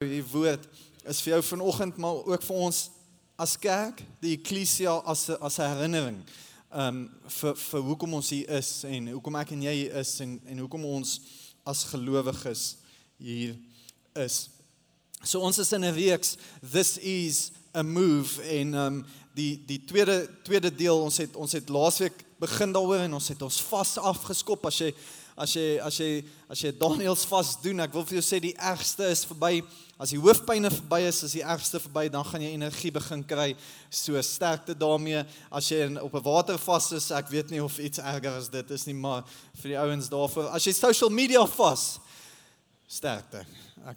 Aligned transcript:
die 0.00 0.22
woord 0.24 0.62
is 1.12 1.18
vir 1.20 1.34
jou 1.34 1.42
vanoggend 1.44 1.98
maar 2.00 2.22
ook 2.24 2.44
vir 2.46 2.60
ons 2.64 2.78
as 3.36 3.52
kerk, 3.60 3.98
die 4.22 4.32
eklesia 4.38 4.94
as 5.04 5.26
as 5.28 5.58
'n 5.60 5.68
herinnering. 5.74 6.22
Um 6.72 7.10
vir 7.28 7.54
vir 7.54 7.82
hoekom 7.82 8.14
ons 8.14 8.30
hier 8.30 8.48
is 8.48 8.84
en 8.84 9.10
hoekom 9.12 9.36
ek 9.36 9.52
en 9.52 9.62
jy 9.62 9.74
hier 9.74 9.96
is 10.00 10.20
en 10.20 10.40
en 10.46 10.58
hoekom 10.58 10.84
ons 10.84 11.20
as 11.66 11.84
gelowiges 11.84 12.76
hier 13.18 13.58
is. 14.16 14.48
So 15.22 15.40
ons 15.40 15.58
is 15.58 15.72
in 15.72 15.84
'n 15.84 15.92
reeks 15.92 16.38
this 16.62 16.96
is 16.96 17.52
a 17.74 17.82
move 17.82 18.40
en 18.40 18.74
um 18.74 19.06
die 19.34 19.60
die 19.66 19.84
tweede 19.84 20.30
tweede 20.42 20.74
deel 20.74 20.96
ons 20.96 21.18
het 21.18 21.36
ons 21.36 21.52
het 21.52 21.68
laasweek 21.68 22.24
begin 22.40 22.72
daaroor 22.72 23.04
en 23.04 23.14
ons 23.14 23.28
het 23.28 23.42
ons 23.42 23.60
vas 23.60 23.98
afgeskop 23.98 24.64
as 24.66 24.78
jy 24.78 24.94
as 25.36 25.54
jy 25.54 25.78
as 25.84 25.98
jy 26.00 26.10
as 26.50 26.62
jy 26.64 26.72
Daniels 26.78 27.24
vas 27.30 27.54
doen, 27.62 27.80
ek 27.84 27.94
wil 27.94 28.04
vir 28.08 28.18
jou 28.18 28.24
sê 28.26 28.40
die 28.42 28.56
ergste 28.56 29.06
is 29.10 29.24
verby. 29.28 29.60
As 30.00 30.14
die 30.14 30.20
hoofpynne 30.20 30.70
verby 30.72 31.02
is, 31.04 31.20
is 31.26 31.34
die 31.36 31.44
ergste 31.44 31.80
verby, 31.82 32.06
dan 32.08 32.24
gaan 32.24 32.40
jy 32.40 32.54
energie 32.56 32.90
begin 32.94 33.22
kry. 33.28 33.50
So 33.92 34.20
sterkte 34.24 34.74
daarmee. 34.74 35.26
As 35.52 35.68
jy 35.68 35.84
op 36.00 36.14
'n 36.14 36.24
water 36.24 36.58
vas 36.58 36.92
is, 36.92 37.10
ek 37.10 37.28
weet 37.28 37.50
nie 37.50 37.62
of 37.62 37.78
iets 37.78 37.98
erger 37.98 38.32
as 38.32 38.48
dit 38.48 38.70
is 38.70 38.86
nie, 38.86 38.94
maar 38.94 39.24
vir 39.62 39.68
die 39.70 39.78
ouens 39.78 40.08
daarvoor, 40.08 40.48
as 40.48 40.64
jy 40.64 40.72
social 40.72 41.10
media 41.10 41.44
vas, 41.46 42.00
sterkte. 42.88 43.44
Ek 43.86 43.96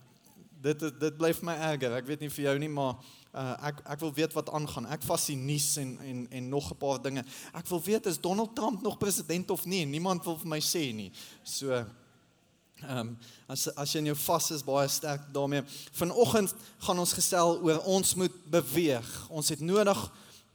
dit 0.62 0.80
dit 1.00 1.18
bly 1.18 1.34
vir 1.34 1.46
my 1.46 1.56
erger. 1.56 1.98
Ek 1.98 2.06
weet 2.08 2.20
nie 2.20 2.30
vir 2.30 2.46
jou 2.46 2.60
nie, 2.60 2.70
maar 2.70 2.96
Uh, 3.34 3.56
ek 3.66 3.80
ek 3.90 4.00
wil 4.00 4.12
weet 4.14 4.34
wat 4.38 4.50
aangaan. 4.54 4.86
Ek 4.94 5.02
vas 5.10 5.24
die 5.26 5.38
nuus 5.40 5.72
en 5.82 5.96
en 6.06 6.28
en 6.30 6.50
nog 6.50 6.70
'n 6.70 6.78
paar 6.78 7.02
dinge. 7.02 7.24
Ek 7.54 7.66
wil 7.68 7.82
weet 7.82 8.06
is 8.06 8.20
Donald 8.22 8.56
Trump 8.56 8.82
nog 8.82 8.98
president 8.98 9.50
of 9.50 9.66
nie? 9.66 9.86
Niemand 9.86 10.24
wil 10.24 10.38
vir 10.38 10.48
my 10.48 10.60
sê 10.60 10.94
nie. 10.94 11.12
So 11.44 11.74
ehm 11.74 12.98
um, 12.98 13.18
as 13.48 13.68
as 13.76 13.92
jy 13.92 14.00
in 14.00 14.06
jou 14.06 14.16
vas 14.16 14.52
is 14.52 14.64
baie 14.64 14.88
sterk 14.88 15.34
daarmee. 15.34 15.64
Vanoggend 15.92 16.54
gaan 16.78 17.00
ons 17.00 17.14
gesel 17.14 17.58
oor 17.64 17.80
ons 17.80 18.16
moet 18.16 18.36
beweeg. 18.52 19.30
Ons 19.30 19.50
het 19.50 19.60
nodig 19.60 20.12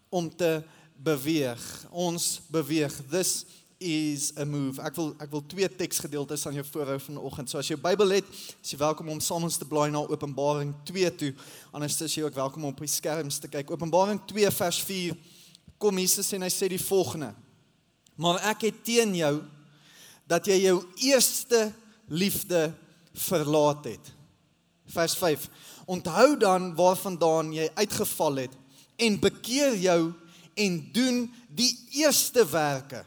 om 0.09 0.37
te 0.37 0.63
beweeg. 0.97 1.87
Ons 1.91 2.41
beweeg. 2.51 2.95
This 3.11 3.45
is 3.79 4.33
a 4.37 4.45
move. 4.45 4.83
Ek 4.83 4.97
wil 4.99 5.13
ek 5.23 5.31
wil 5.31 5.43
twee 5.47 5.67
teksgedeeltes 5.71 6.45
aan 6.49 6.57
jou 6.59 6.65
voorhou 6.67 6.99
vanoggend. 6.99 7.51
So 7.51 7.61
as 7.61 7.69
jy 7.71 7.79
Bybel 7.79 8.17
het, 8.17 8.27
is 8.59 8.73
jy 8.75 8.79
welkom 8.81 9.11
om 9.13 9.21
saam 9.23 9.47
ons 9.47 9.59
te 9.59 9.67
blaai 9.69 9.93
na 9.95 10.03
Openbaring 10.03 10.73
2 10.89 11.11
toe. 11.21 11.31
Anders 11.71 11.99
is 12.03 12.17
jy 12.19 12.25
ook 12.27 12.35
welkom 12.35 12.67
om 12.67 12.75
op 12.75 12.83
die 12.83 12.91
skerms 12.91 13.39
te 13.39 13.51
kyk. 13.51 13.71
Openbaring 13.71 14.19
2 14.27 14.51
vers 14.57 14.81
4 14.83 15.15
kom 15.79 16.01
Jesus 16.03 16.33
en 16.35 16.43
hy 16.43 16.51
sê 16.51 16.67
die 16.73 16.83
volgende: 16.83 17.31
Maar 18.19 18.43
ek 18.51 18.67
het 18.67 18.81
teen 18.87 19.15
jou 19.15 19.37
dat 20.29 20.51
jy 20.51 20.59
jou 20.65 20.81
eerste 21.07 21.69
liefde 22.11 22.73
verlaat 23.15 23.87
het. 23.93 24.15
Vers 24.91 25.15
5. 25.21 25.45
Onthou 25.87 26.35
dan 26.41 26.73
waarvandaan 26.77 27.53
jy 27.55 27.69
uitgeval 27.79 28.43
het 28.43 28.59
en 28.99 29.21
bekeer 29.23 29.79
jou 29.79 30.01
en 30.59 30.81
doen 30.93 31.23
die 31.55 31.71
eerste 32.03 32.43
werke 32.51 33.05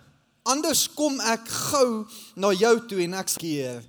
Anders 0.48 0.88
kom 0.98 1.20
ek 1.22 1.46
gou 1.72 2.06
na 2.36 2.50
jou 2.56 2.74
toe 2.90 3.04
en 3.06 3.14
ek 3.20 3.30
skeer 3.30 3.84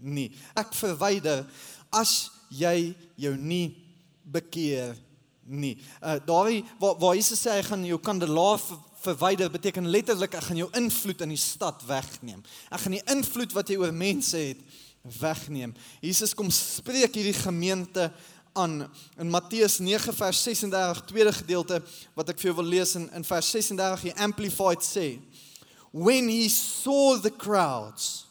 nie. 0.00 0.30
Ek 0.56 0.72
verwyder 0.78 1.44
as 1.92 2.30
jy 2.48 2.94
jou 3.20 3.34
nie 3.36 3.76
bekeer 4.24 4.96
nie. 5.48 5.76
Uh 6.00 6.16
daai 6.24 6.64
waar 6.80 6.96
waar 7.00 7.16
Jesus 7.16 7.42
sê 7.44 7.58
hy 7.58 7.64
gaan 7.66 7.84
jou 7.88 7.98
kandelaar 8.00 8.60
verwyder 9.02 9.50
beteken 9.52 9.90
letterlik 9.92 10.34
ek 10.34 10.48
gaan 10.48 10.62
jou 10.64 10.70
invloed 10.76 11.22
in 11.24 11.34
die 11.34 11.40
stad 11.40 11.84
wegneem. 11.88 12.42
Ek 12.72 12.84
gaan 12.84 12.96
die 12.96 13.04
invloed 13.14 13.54
wat 13.56 13.68
jy 13.70 13.78
oor 13.80 13.94
mense 13.94 14.40
het 14.40 14.64
wegneem. 15.20 15.74
Jesus 16.04 16.34
kom 16.36 16.50
spreek 16.52 17.14
hierdie 17.16 17.36
gemeente 17.36 18.08
aan 18.58 18.80
in 19.20 19.30
Matteus 19.30 19.78
9 19.78 20.12
vers 20.16 20.40
36 20.42 21.04
tweede 21.06 21.32
gedeelte 21.36 21.82
wat 22.16 22.32
ek 22.32 22.40
vir 22.40 22.50
jou 22.50 22.56
wil 22.62 22.72
lees 22.74 22.96
in 22.98 23.06
in 23.14 23.26
vers 23.28 23.52
36 23.54 24.08
die 24.08 24.16
amplified 24.24 24.82
sê 24.84 25.06
when 25.92 26.28
he 26.28 26.48
saw 26.48 27.16
the 27.16 27.30
crowds, 27.30 28.26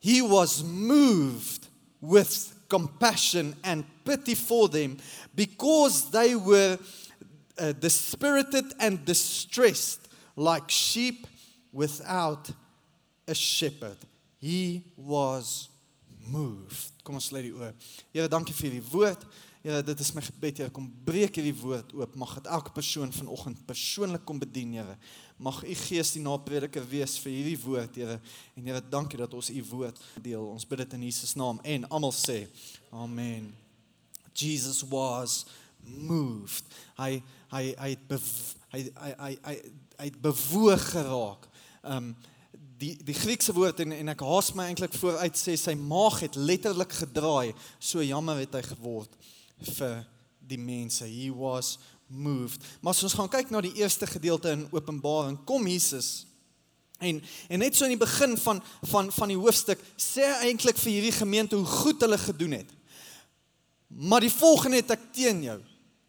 he 0.00 0.22
was 0.22 0.62
moved 0.62 1.66
with 2.00 2.54
compassion 2.68 3.54
and 3.64 3.84
pity 4.04 4.34
for 4.34 4.68
them 4.68 4.98
because 5.34 6.10
they 6.10 6.34
were 6.34 6.78
uh, 7.58 7.72
dispirited 7.72 8.64
and 8.80 9.04
distressed 9.04 10.08
like 10.36 10.70
sheep 10.70 11.26
without 11.72 12.50
a 13.26 13.34
shepherd. 13.34 13.96
He 14.38 14.82
was 14.96 15.68
moved. 16.26 16.92
Kom 17.04 17.16
ons 17.18 17.30
lê 17.32 17.46
die 17.46 17.54
oor. 17.54 17.72
Here, 18.12 18.28
dankie 18.30 18.54
vir 18.56 18.76
die 18.76 18.84
woord. 18.90 19.22
Here, 19.62 19.80
dit 19.82 20.00
is 20.02 20.12
my 20.14 20.22
gebed, 20.22 20.60
Here, 20.60 20.72
kom 20.74 20.88
breek 21.06 21.38
hierdie 21.38 21.54
woord 21.58 21.94
oop. 21.96 22.16
Mag 22.18 22.36
dit 22.38 22.50
elke 22.50 22.74
persoon 22.74 23.14
vanoggend 23.14 23.62
persoonlik 23.68 24.26
kom 24.26 24.40
bedien, 24.42 24.76
Here. 24.78 24.98
Mag 25.36 25.60
u 25.64 25.74
Gees 25.74 26.14
die 26.16 26.22
naprediker 26.24 26.84
wees 26.88 27.18
vir 27.20 27.34
hierdie 27.34 27.58
woord, 27.60 27.98
Here. 28.00 28.16
En 28.56 28.68
Here, 28.70 28.80
dankie 28.80 29.18
dat 29.20 29.34
ons 29.36 29.50
u 29.52 29.64
woord 29.68 30.00
deel. 30.24 30.44
Ons 30.48 30.64
bid 30.68 30.80
dit 30.84 30.96
in 30.96 31.04
Jesus 31.10 31.34
naam 31.36 31.60
en 31.62 31.84
almal 31.90 32.14
sê 32.16 32.46
amen. 32.90 33.50
Jesus 34.36 34.82
was 34.88 35.44
moved. 35.84 36.64
Hy 36.96 37.20
hy 37.52 37.64
hy 37.78 37.90
het 37.92 38.06
bev, 38.08 38.30
hy 38.72 38.80
hy 38.88 39.12
hy 39.20 39.34
hy 39.44 39.58
hy 39.96 40.08
het 40.08 40.18
bewoog 40.24 40.88
geraak. 40.92 41.46
Um 41.84 42.14
die 42.76 42.94
die 43.04 43.16
Griekse 43.16 43.54
woord 43.56 43.80
en 43.84 43.94
en 43.96 44.12
ek 44.12 44.24
haas 44.24 44.50
my 44.56 44.66
eintlik 44.70 44.96
vooruit 45.00 45.38
sê 45.40 45.56
sy 45.60 45.76
maag 45.76 46.22
het 46.24 46.36
letterlik 46.36 46.96
gedraai. 46.96 47.54
So 47.78 48.04
jammer 48.04 48.40
het 48.40 48.56
hy 48.56 48.64
geword 48.72 49.12
vir 49.76 50.02
die 50.46 50.60
mense. 50.60 51.06
He 51.08 51.30
was 51.32 51.76
moved. 52.06 52.62
Maar 52.80 52.94
as 52.94 53.02
ons 53.02 53.16
gaan 53.18 53.30
kyk 53.30 53.50
na 53.50 53.60
die 53.64 53.74
eerste 53.82 54.06
gedeelte 54.06 54.52
in 54.54 54.66
Openbaring, 54.70 55.38
kom 55.44 55.66
Jesus 55.66 56.26
en 56.98 57.20
en 57.52 57.60
net 57.60 57.76
so 57.76 57.84
in 57.84 57.92
die 57.92 58.00
begin 58.00 58.36
van 58.40 58.62
van 58.88 59.10
van 59.12 59.28
die 59.28 59.36
hoofstuk 59.36 59.82
sê 60.00 60.24
hy 60.24 60.50
eintlik 60.50 60.78
vir 60.80 60.94
hierdie 60.94 61.16
gemeente 61.18 61.58
hoe 61.58 61.80
goed 61.82 62.00
hulle 62.00 62.18
gedoen 62.18 62.56
het. 62.56 62.70
Maar 63.86 64.24
die 64.24 64.32
volgende 64.32 64.80
het 64.80 64.94
ek 64.96 65.10
teen 65.12 65.42
jou 65.44 65.58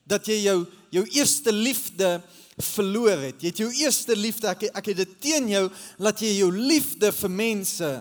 dat 0.08 0.28
jy 0.28 0.40
jou 0.46 0.62
jou 0.96 1.04
eerste 1.18 1.52
liefde 1.52 2.22
verloor 2.58 3.20
het. 3.28 3.42
Jy 3.44 3.52
het 3.52 3.60
jou 3.62 3.72
eerste 3.84 4.16
liefde 4.16 4.48
ek 4.54 4.70
ek 4.72 4.94
het 4.94 5.02
dit 5.04 5.18
teen 5.28 5.50
jou 5.52 5.66
dat 6.00 6.24
jy 6.24 6.38
jou 6.40 6.52
liefde 6.56 7.12
vir 7.20 7.36
mense 7.36 7.92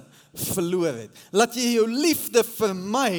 verloor 0.53 1.03
het. 1.03 1.23
Laat 1.33 1.57
jy 1.59 1.75
jou 1.81 1.87
liefde 1.91 2.45
vir 2.55 2.75
my 2.77 3.13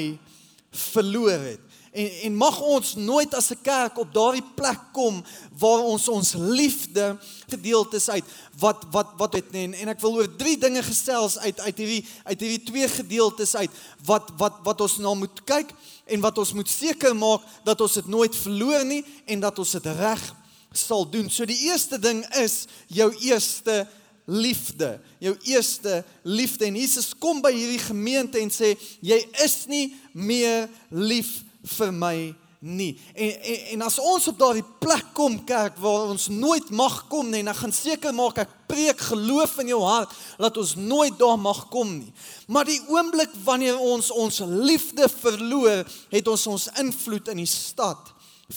verloor 0.93 1.43
het. 1.51 1.66
En 1.97 2.09
en 2.27 2.35
mag 2.37 2.57
ons 2.61 2.95
nooit 2.95 3.33
as 3.33 3.49
'n 3.49 3.61
kerk 3.61 3.97
op 3.97 4.13
daardie 4.13 4.45
plek 4.55 4.79
kom 4.93 5.23
waar 5.57 5.79
ons 5.79 6.07
ons 6.07 6.33
liefde 6.33 7.17
gedeeltes 7.49 8.09
uit 8.09 8.23
wat 8.57 8.85
wat 8.91 9.07
wat 9.17 9.33
het 9.33 9.45
en 9.51 9.73
en 9.73 9.87
ek 9.87 10.01
wil 10.05 10.15
oor 10.21 10.35
drie 10.35 10.57
dinge 10.57 10.83
gesels 10.83 11.37
uit 11.37 11.59
uit 11.59 11.77
hierdie 11.77 12.05
uit 12.23 12.39
hierdie 12.39 12.63
twee 12.63 12.87
gedeeltes 12.87 13.55
uit 13.55 13.71
wat 14.05 14.29
wat 14.37 14.53
wat 14.63 14.81
ons 14.81 14.97
nou 14.97 15.15
moet 15.15 15.43
kyk 15.43 15.73
en 16.05 16.21
wat 16.21 16.37
ons 16.37 16.53
moet 16.53 16.69
seker 16.69 17.15
maak 17.15 17.41
dat 17.63 17.81
ons 17.81 17.93
dit 17.93 18.07
nooit 18.07 18.35
verloor 18.35 18.85
nie 18.85 19.03
en 19.25 19.39
dat 19.39 19.59
ons 19.59 19.71
dit 19.71 19.85
reg 19.85 20.35
sal 20.71 21.09
doen. 21.09 21.29
So 21.29 21.45
die 21.45 21.65
eerste 21.69 21.99
ding 21.99 22.21
is 22.37 22.65
jou 22.87 23.09
eerste 23.25 23.87
liefde, 24.27 24.99
jou 25.23 25.35
eerste 25.47 26.03
liefde 26.21 26.65
en 26.65 26.75
Jesus 26.75 27.13
kom 27.15 27.41
by 27.41 27.53
hierdie 27.55 27.81
gemeente 27.81 28.39
en 28.39 28.51
sê 28.51 28.75
jy 28.99 29.19
is 29.43 29.65
nie 29.71 29.95
meer 30.11 30.67
lief 30.91 31.46
vir 31.67 31.91
my 31.91 32.17
nie. 32.59 32.97
En 33.13 33.41
en, 33.41 33.59
en 33.73 33.81
as 33.85 33.99
ons 34.01 34.27
op 34.31 34.37
daardie 34.39 34.65
plek 34.81 35.11
kom 35.17 35.37
kerk 35.45 35.77
waar 35.81 36.09
ons 36.13 36.27
nooit 36.33 36.69
mag 36.69 37.03
kom 37.11 37.29
nie, 37.29 37.43
dan 37.45 37.55
gaan 37.55 37.73
seker 37.73 38.15
maak 38.15 38.41
ek 38.41 38.55
preek 38.67 39.01
geloof 39.11 39.57
in 39.61 39.71
jou 39.71 39.81
hart 39.85 40.13
dat 40.41 40.57
ons 40.57 40.75
nooit 40.79 41.15
daar 41.19 41.37
mag 41.39 41.67
kom 41.73 41.91
nie. 41.99 42.13
Maar 42.47 42.67
die 42.69 42.81
oomblik 42.89 43.33
wanneer 43.45 43.77
ons 43.79 44.11
ons 44.11 44.41
liefde 44.47 45.09
verloor, 45.11 45.85
het 46.11 46.27
ons 46.27 46.47
ons 46.47 46.69
invloed 46.81 47.33
in 47.33 47.43
die 47.43 47.49
stad 47.51 48.13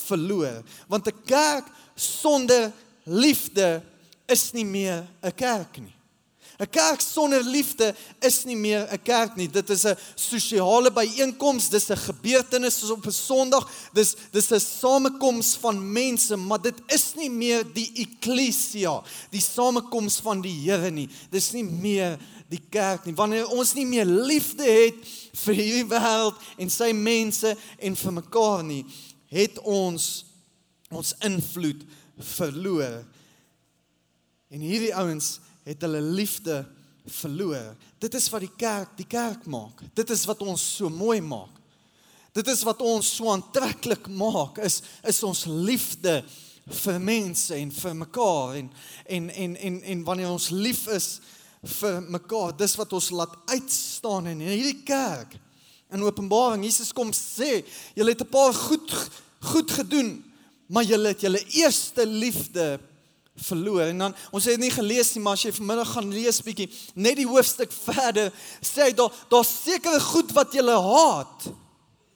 verloor. 0.06 0.62
Want 0.88 1.06
'n 1.08 1.22
kerk 1.26 1.68
sonder 1.94 2.72
liefde 3.04 3.82
is 4.26 4.52
nie 4.52 4.64
meer 4.64 5.06
'n 5.22 5.34
kerk 5.34 5.80
nie. 5.80 6.00
'n 6.60 6.68
Kerk 6.68 7.00
sonder 7.00 7.42
liefde 7.42 7.94
is 8.20 8.44
nie 8.44 8.56
meer 8.56 8.86
'n 8.92 9.02
kerk 9.02 9.36
nie. 9.36 9.48
Dit 9.48 9.70
is 9.70 9.84
'n 9.84 9.96
sosiale 10.14 10.90
byeenkoms, 10.92 11.68
dis 11.68 11.88
'n 11.88 11.96
gebeurtenis 11.96 12.90
op 12.90 13.06
'n 13.06 13.12
Sondag. 13.12 13.70
Dis 13.92 14.14
dis 14.30 14.50
'n 14.52 14.60
samekoms 14.60 15.56
van 15.56 15.92
mense, 15.92 16.36
maar 16.36 16.60
dit 16.60 16.78
is 16.86 17.14
nie 17.14 17.30
meer 17.30 17.64
die 17.72 17.90
eklesia, 17.94 19.02
die 19.30 19.40
samekoms 19.40 20.20
van 20.20 20.40
die 20.40 20.70
Here 20.70 20.90
nie. 20.90 21.08
Dis 21.30 21.52
nie 21.52 21.64
meer 21.64 22.18
die 22.48 22.62
kerk 22.68 23.04
nie. 23.04 23.14
Wanneer 23.14 23.48
ons 23.48 23.74
nie 23.74 23.86
meer 23.86 24.04
liefde 24.04 24.64
het 24.64 24.94
vir 25.32 25.54
hierdie 25.54 25.88
wêreld 25.88 26.34
en 26.58 26.70
sy 26.70 26.92
mense 26.92 27.56
en 27.78 27.96
vir 27.96 28.12
mekaar 28.12 28.64
nie, 28.64 28.84
het 29.30 29.58
ons 29.58 30.24
ons 30.90 31.14
invloed 31.20 31.84
verloor. 32.18 33.04
En 34.50 34.60
hierdie 34.60 34.94
ouens 34.94 35.38
het 35.70 35.87
hulle 35.87 36.02
liefde 36.02 36.64
verloor. 37.20 37.75
Dit 38.02 38.14
is 38.19 38.28
wat 38.32 38.44
die 38.44 38.55
kerk 38.58 38.96
die 38.99 39.08
kerk 39.08 39.46
maak. 39.50 39.82
Dit 39.94 40.11
is 40.11 40.26
wat 40.28 40.43
ons 40.43 40.62
so 40.76 40.90
mooi 40.90 41.20
maak. 41.22 41.56
Dit 42.34 42.49
is 42.50 42.62
wat 42.67 42.82
ons 42.87 43.08
so 43.17 43.31
aantreklik 43.32 44.06
maak 44.14 44.61
is 44.62 44.81
is 45.06 45.22
ons 45.26 45.46
liefde 45.50 46.20
vir 46.84 47.00
mense 47.02 47.55
en 47.56 47.70
vir 47.75 47.94
mekaar 48.05 48.56
en 48.61 48.72
en 49.19 49.31
en 49.31 49.56
en 49.56 49.78
en 49.94 50.05
wanneer 50.06 50.31
ons 50.31 50.50
lief 50.55 50.87
is 50.94 51.08
vir 51.81 52.00
mekaar, 52.08 52.55
dis 52.56 52.76
wat 52.78 52.93
ons 52.96 53.11
laat 53.12 53.34
uitstaan 53.52 54.31
in 54.31 54.40
hierdie 54.40 54.81
kerk. 54.87 55.34
In 55.93 56.05
Openbaring 56.06 56.62
Jesus 56.64 56.93
kom 56.96 57.11
sê, 57.12 57.61
julle 57.94 58.14
het 58.14 58.23
'n 58.23 58.31
paar 58.31 58.55
goed 58.55 58.93
goed 59.40 59.70
gedoen, 59.70 60.25
maar 60.69 60.84
julle 60.84 61.08
het 61.08 61.20
julle 61.20 61.44
eerste 61.52 62.06
liefde 62.06 62.78
verloor. 63.46 63.82
En 63.88 63.98
dan 64.04 64.16
ons 64.31 64.44
het 64.44 64.60
nie 64.60 64.72
gelees 64.72 65.14
nie, 65.14 65.22
maar 65.25 65.38
as 65.38 65.44
jy 65.46 65.52
vanmiddag 65.56 65.92
gaan 65.94 66.12
lees 66.12 66.42
bietjie 66.44 66.69
net 66.94 67.19
die 67.20 67.28
hoofstuk 67.28 67.72
verder, 67.72 68.32
sê 68.60 68.88
hy 68.88 68.94
daar 68.98 69.14
daar's 69.32 69.52
sekere 69.64 70.00
goed 70.00 70.34
wat 70.37 70.54
jy 70.54 70.64
haat. 70.66 71.50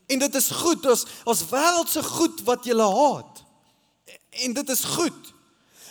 En 0.06 0.20
dit 0.20 0.34
is 0.40 0.50
goed, 0.60 0.86
ons 0.86 1.06
ons 1.24 1.44
wêreldse 1.50 2.02
goed 2.10 2.44
wat 2.48 2.66
jy 2.68 2.76
haat. 2.78 3.42
En 4.44 4.56
dit 4.56 4.68
is 4.74 4.84
goed. 4.96 5.32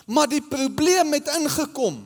Maar 0.05 0.27
die 0.27 0.43
probleem 0.43 1.13
het 1.15 1.29
ingekom. 1.37 2.01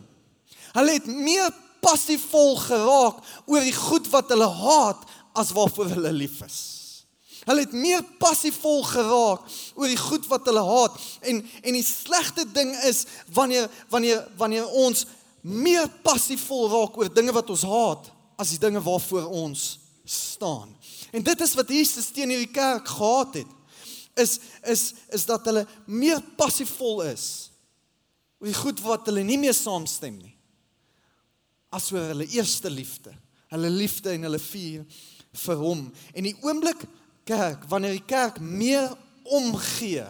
Hulle 0.78 0.98
het 1.00 1.08
meer 1.10 1.50
passiefvol 1.82 2.56
geraak 2.62 3.22
oor 3.46 3.64
die 3.66 3.76
goed 3.76 4.10
wat 4.14 4.30
hulle 4.34 4.50
haat 4.50 5.06
as 5.38 5.54
waarvoor 5.56 5.96
hulle 5.96 6.14
lief 6.14 6.42
is. 6.46 6.77
Hulle 7.48 7.64
het 7.64 7.76
meer 7.76 8.04
passiefvol 8.20 8.82
geraak 8.84 9.46
oor 9.76 9.88
die 9.88 10.00
goed 10.00 10.26
wat 10.28 10.48
hulle 10.50 10.64
haat 10.68 10.98
en 11.32 11.40
en 11.62 11.78
die 11.78 11.86
slegste 11.86 12.44
ding 12.52 12.74
is 12.90 13.06
wanneer 13.34 13.70
wanneer 13.94 14.26
wanneer 14.40 14.68
ons 14.68 15.06
meer 15.42 15.88
passiefvol 16.04 16.68
raak 16.74 16.98
oor 17.00 17.12
dinge 17.14 17.32
wat 17.36 17.50
ons 17.54 17.64
haat 17.64 18.10
as 18.38 18.52
die 18.54 18.62
dinge 18.62 18.84
waarvoor 18.84 19.30
ons 19.32 19.78
staan. 20.04 20.76
En 21.12 21.24
dit 21.24 21.42
is 21.42 21.56
wat 21.56 21.72
Jesus 21.72 22.12
teen 22.12 22.32
hierdie 22.32 22.52
kerk 22.52 22.88
gehad 22.88 23.40
het. 23.42 23.54
Is 24.20 24.40
is 24.68 24.94
is 25.16 25.26
dat 25.30 25.48
hulle 25.48 25.64
meer 25.86 26.20
passiefvol 26.36 27.06
is 27.08 27.28
oor 28.42 28.52
die 28.52 28.60
goed 28.60 28.84
wat 28.86 29.08
hulle 29.10 29.24
nie 29.24 29.40
meer 29.40 29.56
saamstem 29.56 30.20
nie. 30.20 30.36
As 31.72 31.92
oor 31.96 32.12
hulle 32.12 32.28
eerste 32.36 32.70
liefde, 32.70 33.16
hulle 33.52 33.72
liefde 33.72 34.12
en 34.14 34.28
hulle 34.28 34.40
vuur 34.42 34.84
vir 35.48 35.60
hom. 35.62 35.88
En 36.14 36.28
die 36.28 36.36
oomblik 36.44 36.84
kerk 37.28 37.68
wanneer 37.72 37.98
die 37.98 38.08
kerk 38.08 38.40
meer 38.40 38.90
omgee 39.24 40.08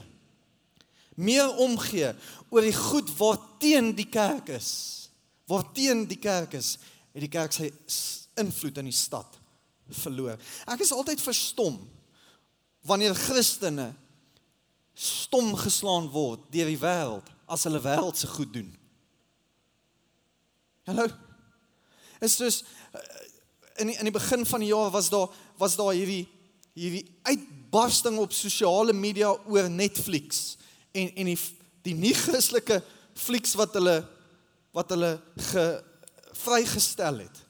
meer 1.18 1.50
omgee 1.58 2.14
oor 2.54 2.66
die 2.66 2.76
goed 2.78 3.10
waarteen 3.18 3.96
die 3.98 4.10
kerk 4.14 4.54
is 4.54 4.70
waarteen 5.50 6.06
die 6.08 6.20
kerk 6.22 6.54
is 6.60 6.76
het 7.18 7.24
die 7.26 7.34
kerk 7.34 7.56
sy 7.56 7.72
invloed 8.38 8.78
in 8.78 8.92
die 8.92 8.96
stad 8.96 9.40
verloor. 10.04 10.36
Ek 10.68 10.84
is 10.84 10.92
altyd 10.94 11.22
verstom 11.24 11.80
wanneer 12.88 13.16
christene 13.18 13.92
stom 14.98 15.54
geslaan 15.60 16.10
word 16.14 16.44
deur 16.54 16.70
die 16.70 16.82
wêreld 16.82 17.32
as 17.48 17.64
hulle 17.68 17.82
wêreldse 17.84 18.30
goed 18.30 18.52
doen. 18.54 18.70
Hallo? 20.88 21.08
Is 22.24 22.38
dus 22.40 22.64
in 23.78 23.92
die, 23.92 23.98
in 23.98 24.08
die 24.10 24.16
begin 24.16 24.46
van 24.48 24.64
die 24.64 24.72
jaar 24.72 24.92
was 24.92 25.10
daar 25.14 25.30
was 25.58 25.76
daar 25.80 25.94
hierdie 25.96 26.26
hierdie 26.78 27.06
uitbarsting 27.26 28.20
op 28.22 28.34
sosiale 28.36 28.94
media 28.94 29.32
oor 29.50 29.70
Netflix 29.70 30.58
en 30.92 31.10
en 31.16 31.32
die 31.32 31.40
die 31.88 31.96
nie 31.96 32.14
Christelike 32.14 32.82
flieks 33.18 33.56
wat 33.58 33.74
hulle 33.78 33.98
wat 34.76 34.92
hulle 34.94 35.16
ge 35.50 35.66
vrygestel 36.38 37.24
het. 37.24 37.44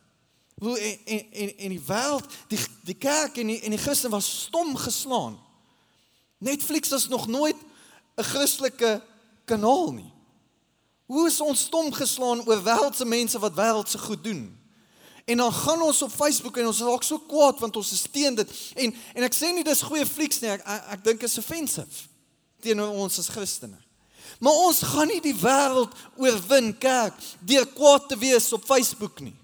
Hoe 0.61 0.77
en 0.79 0.99
en 1.05 1.31
en, 1.31 1.57
en 1.57 1.73
die 1.75 1.83
wêreld, 1.89 2.37
die 2.47 2.59
die 2.87 2.95
kerk 2.95 3.37
en 3.41 3.51
die 3.51 3.59
en 3.61 3.75
die 3.75 3.81
Christen 3.81 4.13
was 4.13 4.29
stom 4.47 4.75
geslaan. 4.79 5.35
Netflix 6.37 6.91
is 6.91 7.07
nog 7.07 7.27
nooit 7.27 7.57
'n 8.15 8.23
Christelike 8.23 9.01
kanaal 9.45 9.91
nie. 9.91 10.11
Hoe 11.05 11.27
is 11.27 11.41
ons 11.41 11.59
stom 11.59 11.91
geslaan 11.93 12.47
oor 12.47 12.63
wêreldse 12.63 13.05
mense 13.05 13.39
wat 13.39 13.55
wêreldse 13.55 13.97
goed 13.97 14.23
doen? 14.23 14.66
En 15.27 15.37
dan 15.37 15.53
gaan 15.53 15.81
ons 15.81 16.01
op 16.01 16.11
Facebook 16.11 16.57
en 16.57 16.69
ons 16.69 16.83
raak 16.87 17.03
so 17.03 17.19
kwaad 17.27 17.59
want 17.59 17.75
ons 17.75 17.89
is 17.91 18.05
teen 18.11 18.35
dit. 18.35 18.51
En 18.79 18.93
en 19.13 19.25
ek 19.27 19.35
sê 19.35 19.49
nie 19.51 19.65
dis 19.67 19.81
goeie 19.83 20.05
flieks 20.07 20.39
nie. 20.39 20.53
Ek 20.53 20.63
ek, 20.63 20.85
ek 20.95 21.03
dink 21.09 21.25
is 21.27 21.35
offensive 21.41 22.05
teenoor 22.63 22.95
ons 22.95 23.19
as 23.19 23.27
Christene. 23.33 23.75
Maar 24.39 24.61
ons 24.67 24.79
gaan 24.93 25.11
nie 25.11 25.19
die 25.23 25.35
wêreld 25.35 25.91
oorwin 26.15 26.71
kerk 26.79 27.17
deur 27.49 27.67
kwaad 27.75 28.07
te 28.07 28.17
wees 28.21 28.47
op 28.55 28.63
Facebook 28.67 29.19
nie. 29.25 29.35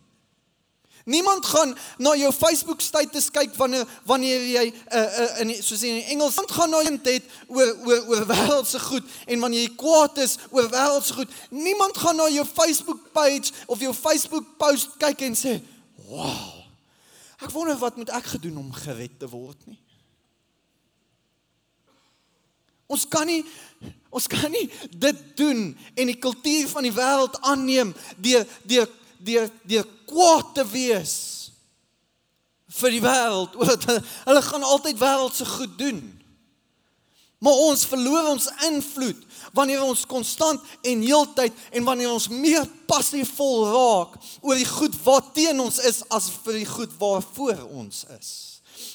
Niemand 1.03 1.45
gaan 1.45 1.73
na 1.99 2.13
jou 2.15 2.31
Facebook 2.31 2.79
status 2.81 3.27
kyk 3.31 3.51
wanneer 3.59 3.83
wanneer 4.07 4.45
jy 4.47 4.63
uh, 4.71 5.01
uh, 5.01 5.41
in 5.43 5.51
soos 5.59 5.83
in 5.83 5.99
Engels 6.15 6.39
gaan 6.47 6.71
na 6.71 6.79
iemand 6.87 7.09
het 7.11 7.27
oor 7.51 7.73
oor 7.83 8.07
oor 8.13 8.23
wêreldse 8.29 8.79
goed 8.79 9.09
en 9.27 9.43
wanneer 9.43 9.65
jy 9.65 9.73
kwaad 9.75 10.23
is 10.23 10.37
oor 10.55 10.69
wêreldse 10.71 11.19
goed. 11.19 11.35
Niemand 11.51 11.99
gaan 11.99 12.15
na 12.15 12.29
jou 12.31 12.47
Facebook 12.47 13.11
page 13.11 13.51
of 13.67 13.83
jou 13.83 13.91
Facebook 13.91 14.55
post 14.57 14.95
kyk 15.03 15.27
en 15.27 15.35
sê, 15.35 15.57
Wow. 16.07 16.63
Ek 17.43 17.51
wonder 17.51 17.77
wat 17.77 17.95
moet 17.99 18.11
ek 18.15 18.35
gedoen 18.35 18.57
om 18.57 18.71
gered 18.75 19.19
te 19.19 19.27
word 19.29 19.59
nie. 19.67 19.79
Ons 22.93 23.07
kan 23.09 23.27
nie 23.27 23.41
ons 24.13 24.27
kan 24.29 24.51
nie 24.53 24.67
dit 24.91 25.21
doen 25.39 25.61
en 25.97 26.09
die 26.09 26.19
kultuur 26.21 26.67
van 26.69 26.85
die 26.85 26.93
wêreld 26.93 27.39
aanneem 27.41 27.93
deur 28.21 28.45
deur 28.69 28.89
deur 29.23 29.47
deur 29.65 29.87
kwaad 30.05 30.51
te 30.59 30.65
wees 30.69 31.15
vir 32.73 32.93
die 32.93 33.01
wêreld. 33.03 33.55
Hulle 34.27 34.43
gaan 34.45 34.67
altyd 34.67 35.01
wêreldse 35.01 35.45
goed 35.45 35.73
doen. 35.79 36.01
Maar 37.43 37.59
ons 37.67 37.83
verloor 37.91 38.29
ons 38.31 38.47
invloed 38.69 39.19
wanneer 39.53 39.83
ons 39.83 40.05
konstant 40.07 40.63
en 40.81 41.03
heeltyd 41.03 41.57
en 41.75 41.83
wanneer 41.83 42.13
ons 42.13 42.29
meer 42.31 42.63
passiefvol 42.87 43.65
raak 43.73 44.15
oor 44.41 44.55
die 44.59 44.69
goed 44.69 44.95
wat 45.03 45.33
teen 45.35 45.59
ons 45.59 45.81
is 45.83 46.01
as 46.13 46.29
vir 46.45 46.61
die 46.61 46.69
goed 46.69 46.95
waarvoor 47.01 47.65
ons 47.67 48.05
is. 48.15 48.31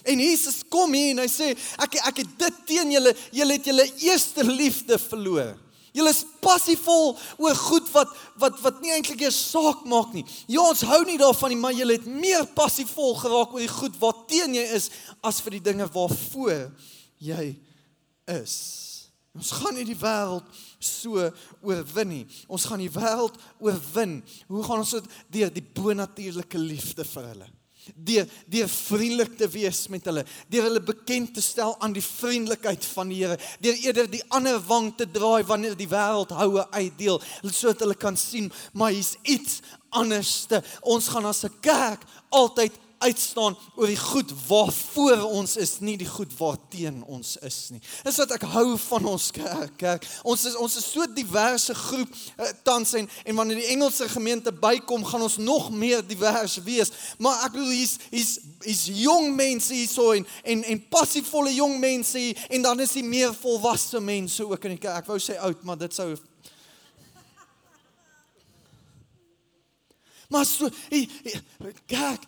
En 0.08 0.20
Jesus 0.22 0.62
kom 0.72 0.96
hier 0.96 1.12
en 1.12 1.22
hy 1.26 1.28
sê 1.30 1.52
ek 1.84 2.00
ek 2.00 2.22
het 2.24 2.34
dit 2.40 2.64
teen 2.72 2.96
julle, 2.96 3.12
julle 3.36 3.58
het 3.58 3.68
julle 3.68 3.88
eerste 4.06 4.46
liefde 4.48 4.96
verloor. 5.02 5.52
Julle 5.96 6.12
is 6.14 6.24
passiefvol 6.44 7.16
oor 7.42 7.62
goed 7.68 7.88
wat 7.92 8.16
wat 8.40 8.58
wat 8.64 8.80
nie 8.80 8.96
eintlik 8.96 9.26
eers 9.26 9.38
saak 9.52 9.84
maak 9.88 10.16
nie. 10.16 10.24
Ja, 10.48 10.64
ons 10.64 10.86
hou 10.88 11.02
nie 11.04 11.20
daarvan 11.20 11.52
nie, 11.52 11.60
maar 11.60 11.76
julle 11.76 11.98
het 11.98 12.08
meer 12.08 12.48
passiefvol 12.56 13.16
geraak 13.20 13.52
oor 13.52 13.64
die 13.64 13.72
goed 13.76 13.96
wat 14.00 14.24
teen 14.30 14.56
jy 14.56 14.68
is 14.78 14.88
as 15.20 15.44
vir 15.44 15.58
die 15.58 15.66
dinge 15.72 15.88
waarvoor 15.92 16.70
jy 17.20 17.56
is. 18.28 18.56
Ons 19.38 19.52
gaan 19.54 19.76
nie 19.76 19.86
die 19.86 19.98
wêreld 19.98 20.46
so 20.82 21.28
oorwin 21.62 22.10
nie. 22.10 22.24
Ons 22.50 22.66
gaan 22.68 22.80
die 22.82 22.90
wêreld 22.90 23.36
oorwin. 23.62 24.18
Hoe 24.48 24.64
gaan 24.66 24.82
ons 24.82 24.96
dit 24.96 25.14
deur 25.38 25.52
die 25.54 25.62
bonatuurlike 25.62 26.58
liefde 26.58 27.06
vir 27.06 27.30
hulle? 27.32 27.48
Deur 27.94 28.26
deur 28.52 28.68
vriendelik 28.68 29.36
te 29.40 29.46
wees 29.48 29.86
met 29.88 30.04
hulle, 30.10 30.24
deur 30.52 30.66
hulle 30.66 30.82
bekend 30.84 31.30
te 31.38 31.40
stel 31.40 31.72
aan 31.80 31.94
die 31.96 32.04
vriendelikheid 32.04 32.84
van 32.84 33.08
die 33.08 33.22
Here, 33.22 33.38
deur 33.64 33.78
eerder 33.80 34.10
die 34.12 34.20
ander 34.34 34.58
wang 34.68 34.90
te 34.98 35.06
draai 35.08 35.46
wanneer 35.48 35.76
die 35.78 35.88
wêreld 35.88 36.34
houe 36.36 36.66
uitdeel, 36.74 37.16
sodat 37.46 37.86
hulle 37.86 37.96
kan 37.96 38.18
sien 38.20 38.50
maar 38.76 38.92
hier's 38.92 39.14
iets 39.24 39.62
anderste. 39.88 40.60
Ons 40.82 41.08
gaan 41.14 41.30
as 41.30 41.44
'n 41.46 41.60
kerk 41.64 42.04
altyd 42.28 42.76
uitstaan 42.98 43.56
oor 43.76 43.86
die 43.86 43.98
goed 43.98 44.32
waarvoor 44.46 45.22
ons 45.22 45.56
is, 45.56 45.76
nie 45.80 45.96
die 46.00 46.08
goed 46.08 46.32
waarteen 46.38 47.00
ons 47.06 47.36
is 47.46 47.58
nie. 47.72 47.80
Dis 48.06 48.18
wat 48.22 48.34
ek 48.36 48.46
hou 48.52 48.76
van 48.88 49.08
ons 49.12 49.28
kerk. 49.34 49.76
kerk. 49.80 50.06
Ons 50.22 50.46
is 50.50 50.56
ons 50.58 50.76
is 50.80 50.86
so 50.86 51.06
diverse 51.14 51.74
groep 51.74 52.14
uh, 52.14 52.50
tans 52.66 52.94
en 52.98 53.08
en 53.24 53.38
wanneer 53.38 53.62
die 53.62 53.70
Engelse 53.74 54.08
gemeente 54.10 54.52
bykom, 54.52 55.04
gaan 55.06 55.26
ons 55.26 55.38
nog 55.42 55.70
meer 55.70 56.02
divers 56.06 56.58
wees. 56.66 56.92
Maar 57.18 57.44
ek 57.46 57.54
bedoel 57.58 57.76
hier's 57.76 57.98
hier's 58.10 58.34
hier's 58.64 58.86
jong 59.02 59.30
mense 59.36 59.74
hierso 59.74 60.10
en 60.16 60.26
en 60.44 60.64
en 60.64 60.82
passievolle 60.90 61.54
jong 61.54 61.78
mense 61.82 62.18
hier, 62.18 62.46
en 62.50 62.66
dan 62.66 62.80
is 62.80 62.96
die 62.98 63.06
meer 63.06 63.34
volwasse 63.34 64.00
mense 64.00 64.42
ook 64.46 64.66
in 64.66 64.76
die 64.76 64.82
kerk. 64.82 65.04
Ek 65.04 65.12
wou 65.12 65.20
sê 65.22 65.38
oud, 65.38 65.62
maar 65.66 65.78
dit 65.78 65.94
sou 65.94 66.14
Maar 70.28 70.44
so, 70.44 70.68
kyk, 71.88 72.24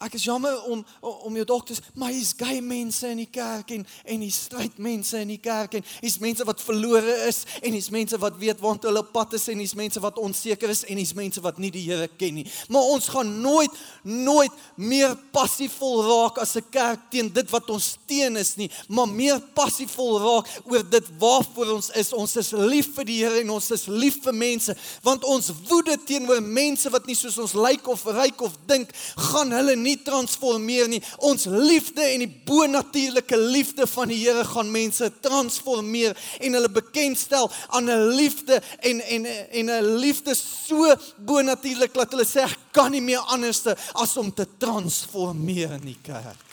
ek 0.00 0.14
is 0.16 0.24
jammer 0.24 0.56
om 0.64 0.84
om 1.00 1.34
jou 1.36 1.44
dokters, 1.44 1.80
maar 1.94 2.12
hier's 2.14 2.32
gay 2.36 2.60
mense 2.64 3.04
in 3.08 3.20
die 3.20 3.28
kerk 3.30 3.70
en 3.76 3.86
en 4.04 4.22
hier's 4.24 4.38
stryd 4.46 4.78
mense 4.80 5.18
in 5.20 5.28
die 5.28 5.40
kerk 5.42 5.74
en 5.76 5.84
hier's 6.00 6.18
mense 6.22 6.44
wat 6.48 6.62
verlore 6.64 7.16
is 7.28 7.42
en 7.60 7.76
hier's 7.76 7.90
mense 7.92 8.18
wat 8.20 8.38
weet 8.40 8.62
waar 8.64 8.78
hulle 8.80 9.02
pad 9.12 9.36
is 9.36 9.48
en 9.52 9.60
hier's 9.60 9.76
mense 9.76 10.00
wat 10.00 10.18
onseker 10.18 10.72
is 10.72 10.84
en 10.88 10.96
hier's 10.96 11.14
mense 11.14 11.42
wat 11.44 11.58
nie 11.60 11.72
die 11.74 11.84
Here 11.90 12.08
ken 12.20 12.36
nie. 12.38 12.46
Maar 12.68 12.92
ons 12.94 13.08
gaan 13.12 13.30
nooit 13.42 13.76
nooit 14.04 14.52
meer 14.76 15.16
passiefvol 15.34 16.04
raak 16.06 16.38
as 16.38 16.56
'n 16.56 16.64
kerk 16.70 17.10
teen 17.10 17.28
dit 17.32 17.50
wat 17.50 17.70
ons 17.70 17.96
teen 18.06 18.36
is 18.36 18.56
nie, 18.56 18.70
maar 18.88 19.08
meer 19.08 19.40
passiefvol 19.54 20.18
raak 20.20 20.48
oor 20.64 20.82
dit 20.90 21.06
waarvoor 21.18 21.74
ons 21.74 21.90
is. 21.90 22.12
Ons 22.12 22.36
is 22.36 22.52
lief 22.52 22.94
vir 22.94 23.04
die 23.04 23.18
Here 23.20 23.40
en 23.40 23.50
ons 23.50 23.70
is 23.70 23.86
lief 23.86 24.22
vir 24.24 24.32
mense, 24.32 24.74
want 25.02 25.24
ons 25.24 25.50
woede 25.68 25.96
teenoor 26.06 26.40
mense 26.42 26.90
wat 26.90 27.06
nie 27.06 27.14
soos 27.14 27.38
ons 27.38 27.54
lyk 27.54 27.88
of 27.88 28.04
ryk 28.06 28.40
of 28.40 28.56
dink, 28.66 28.92
gaan 29.16 29.52
hulle 29.52 29.76
nie 29.76 29.89
nie 29.90 29.98
transformeer 30.06 30.88
nie. 30.90 31.00
Ons 31.26 31.46
liefde 31.50 32.04
en 32.14 32.24
die 32.24 32.30
bonatuurlike 32.46 33.38
liefde 33.38 33.86
van 33.90 34.10
die 34.12 34.18
Here 34.20 34.44
gaan 34.46 34.70
mense 34.72 35.08
transformeer 35.24 36.16
en 36.40 36.58
hulle 36.58 36.70
bekendstel 36.72 37.50
aan 37.68 37.90
'n 37.90 38.14
liefde 38.16 38.62
en 38.80 39.00
en 39.00 39.26
en 39.26 39.70
'n 39.70 39.96
liefde 39.98 40.34
so 40.34 40.94
bonatuurlik 41.18 41.94
dat 41.94 42.12
hulle 42.12 42.26
sê 42.26 42.44
ek 42.44 42.58
kan 42.72 42.90
nie 42.90 43.02
meer 43.02 43.20
anderste 43.20 43.76
as 43.94 44.16
om 44.16 44.32
te 44.32 44.46
transformeer 44.58 45.72
in 45.72 45.86
die 45.92 46.00
kerk. 46.02 46.46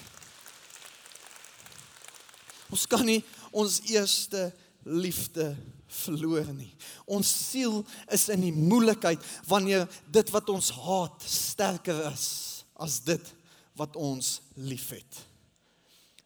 Ons 2.70 2.88
kan 2.88 3.06
nie 3.06 3.24
ons 3.52 3.82
eerste 3.88 4.54
liefde 4.84 5.56
verloor 5.88 6.46
nie. 6.54 6.74
Ons 7.06 7.50
siel 7.52 7.86
is 8.12 8.28
in 8.30 8.42
die 8.42 8.54
moeilikheid 8.54 9.20
wanneer 9.48 9.88
dit 10.12 10.30
wat 10.30 10.50
ons 10.50 10.72
haat 10.72 11.24
sterker 11.24 12.12
is 12.12 12.57
as 12.80 13.00
dit 13.06 13.34
wat 13.78 13.96
ons 13.96 14.38
liefhet. 14.56 15.24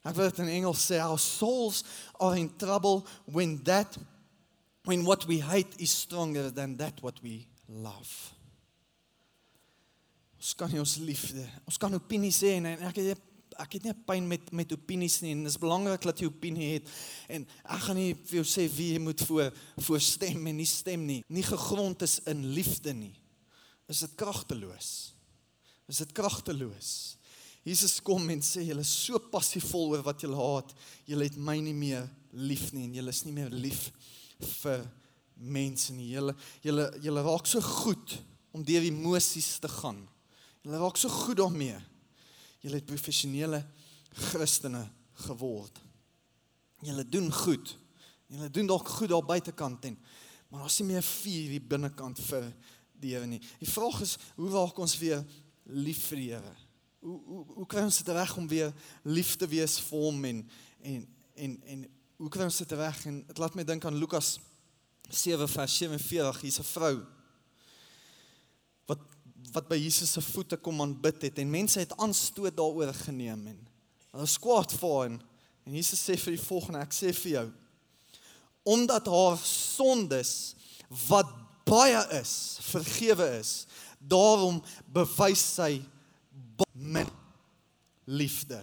Ek 0.01 0.15
wil 0.17 0.31
dit 0.31 0.41
in 0.41 0.53
Engels 0.57 0.83
sê, 0.89 0.97
our 1.03 1.19
souls 1.21 1.83
are 2.19 2.37
in 2.39 2.49
trouble 2.57 3.03
when 3.29 3.59
that 3.67 3.97
when 4.89 5.03
what 5.05 5.27
we 5.29 5.37
hate 5.37 5.75
is 5.77 5.91
stronger 5.93 6.49
than 6.49 6.75
that 6.77 6.97
what 7.03 7.21
we 7.21 7.45
love. 7.69 8.09
Ons 10.41 10.55
kan 10.57 10.71
nie 10.73 10.81
ons 10.81 10.95
liefde, 11.05 11.43
ons 11.69 11.77
kan 11.77 11.93
opinies 11.93 12.39
hê 12.41 12.55
en 12.57 12.71
ek 12.89 12.97
het 13.03 13.27
ek 13.59 13.77
het 13.77 13.85
nie 13.85 13.93
pyn 14.07 14.27
met 14.29 14.51
met 14.55 14.73
opinies 14.73 15.19
nie 15.21 15.33
en 15.35 15.43
dit 15.45 15.51
is 15.51 15.59
belangrik 15.61 16.05
dat 16.07 16.21
jy 16.21 16.29
opinie 16.31 16.69
het 16.75 16.91
en 17.35 17.45
ek 17.75 17.83
gaan 17.85 17.99
nie 17.99 18.13
vir 18.15 18.39
jou 18.39 18.45
sê 18.47 18.67
wie 18.71 18.93
jy 18.95 19.01
moet 19.03 19.23
voor 19.27 19.51
voor 19.85 20.01
stem 20.01 20.47
en 20.49 20.57
nie 20.57 20.69
stem 20.69 21.03
nie 21.07 21.19
nie 21.29 21.45
gegrond 21.45 22.05
is 22.07 22.19
in 22.31 22.45
liefde 22.55 22.93
nie 22.95 23.13
is 23.91 24.03
dit 24.05 24.15
kragteloos 24.19 25.11
is 25.91 26.01
dit 26.03 26.15
kragteloos 26.17 26.93
Jesus 27.67 27.99
kom 28.01 28.25
en 28.33 28.41
sê 28.41 28.63
julle 28.65 28.81
is 28.81 28.95
so 29.05 29.19
passievol 29.33 29.91
oor 29.91 30.05
wat 30.07 30.23
julle 30.25 30.39
haat 30.39 30.73
julle 31.09 31.27
het 31.27 31.37
my 31.37 31.59
nie 31.61 31.77
meer 31.77 32.07
lief 32.31 32.71
nie 32.73 32.87
en 32.87 32.97
julle 32.97 33.13
is 33.13 33.23
nie 33.27 33.35
meer 33.35 33.53
lief 33.53 33.89
vir 34.63 34.87
mense 35.35 35.93
nie 35.93 36.09
julle 36.15 36.33
julle 36.65 36.89
julle 37.03 37.27
raak 37.27 37.49
so 37.49 37.61
goed 37.83 38.17
om 38.55 38.65
deur 38.65 38.87
emosies 38.87 39.53
te 39.61 39.69
gaan 39.69 40.01
julle 40.63 40.81
raak 40.81 40.97
so 40.97 41.11
goed 41.21 41.43
daarmee 41.43 41.77
Julle 42.61 42.77
het 42.77 42.85
professionele 42.85 43.63
Christene 44.13 44.83
geword. 45.25 45.79
Julle 46.85 47.05
doen 47.09 47.31
goed. 47.33 47.77
Julle 48.29 48.49
doen 48.49 48.67
dalk 48.69 48.87
goed 48.87 49.09
daar 49.09 49.25
buitekant 49.25 49.85
en 49.85 49.97
maar 50.51 50.65
daar's 50.65 50.81
nie 50.81 50.89
meer 50.89 51.03
vuur 51.03 51.51
hier 51.53 51.63
binnekant 51.63 52.19
vir 52.27 52.49
die 52.99 53.13
Here 53.13 53.25
nie. 53.25 53.39
Die 53.61 53.69
vraag 53.69 54.01
is, 54.03 54.17
hoe 54.35 54.49
raak 54.51 54.77
ons 54.83 54.97
weer 54.99 55.23
lief 55.71 56.07
vir 56.11 56.21
die 56.21 56.29
Here? 56.33 56.53
Hoe 57.01 57.17
hoe 57.25 57.45
hoe 57.55 57.65
kry 57.67 57.85
ons 57.87 57.97
dit 58.03 58.13
reg 58.13 58.35
om 58.37 58.47
weer 58.47 58.73
lief 59.03 59.35
te 59.35 59.47
wees 59.49 59.79
vir 59.87 60.05
hom 60.05 60.25
en 60.25 60.43
en 60.81 61.07
en 61.35 61.57
en 61.75 61.87
hoe 62.21 62.29
kry 62.29 62.45
ons 62.45 62.61
dit 62.61 62.77
reg? 62.77 63.05
En 63.05 63.23
dit 63.27 63.41
laat 63.41 63.55
my 63.57 63.63
dink 63.65 63.85
aan 63.85 63.97
Lukas 63.97 64.35
7 65.09 65.47
vers 65.49 65.77
47. 65.77 66.41
Hier's 66.41 66.59
'n 66.59 66.69
vrou 66.75 66.95
wat 69.55 69.67
by 69.67 69.77
Jesus 69.79 70.13
se 70.15 70.21
voete 70.21 70.57
kom 70.61 70.81
aanbid 70.83 71.27
het 71.27 71.41
en 71.41 71.51
mense 71.51 71.79
het 71.79 71.93
aanstoot 71.99 72.55
daaroor 72.57 72.93
geneem 73.03 73.43
en 73.51 73.59
hulle 74.13 74.29
skwaad 74.29 74.73
vir 74.77 74.95
hom 74.95 75.17
en 75.67 75.77
Jesus 75.77 76.03
sê 76.07 76.17
vir 76.19 76.37
die 76.37 76.43
volgende 76.43 76.83
ek 76.83 76.95
sê 76.95 77.11
vir 77.23 77.31
jou 77.35 77.47
omdat 78.75 79.09
haar 79.11 79.39
sondes 79.47 80.33
wat 81.07 81.29
baie 81.67 82.01
is 82.19 82.33
vergewe 82.69 83.27
is 83.39 83.53
daarom 84.01 84.61
bewys 84.93 85.43
sy 85.55 85.81
min 86.73 87.09
liefde 88.05 88.61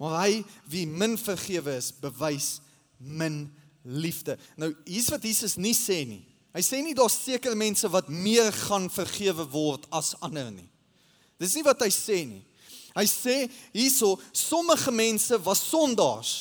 maar 0.00 0.22
hy 0.24 0.40
wie 0.72 0.86
min 0.88 1.18
vergewe 1.20 1.76
is 1.76 1.92
bewys 1.92 2.58
min 2.98 3.44
liefde 3.84 4.38
nou 4.60 4.72
hier's 4.84 5.10
wat 5.12 5.24
Jesus 5.24 5.56
nie 5.60 5.76
sê 5.76 6.02
nie 6.08 6.24
Hy 6.50 6.62
sê 6.66 6.80
nie 6.82 6.96
daar's 6.98 7.14
sekere 7.22 7.54
mense 7.58 7.86
wat 7.92 8.08
meer 8.10 8.50
gaan 8.66 8.88
vergewe 8.90 9.46
word 9.52 9.86
as 9.94 10.16
ander 10.24 10.48
nie. 10.50 10.66
Dis 11.38 11.54
nie 11.54 11.64
wat 11.66 11.82
hy 11.84 11.90
sê 11.94 12.24
nie. 12.26 12.42
Hy 12.96 13.06
sê 13.06 13.36
hierso 13.70 14.16
sommige 14.34 14.90
mense 14.90 15.38
was 15.46 15.62
sondaars 15.70 16.32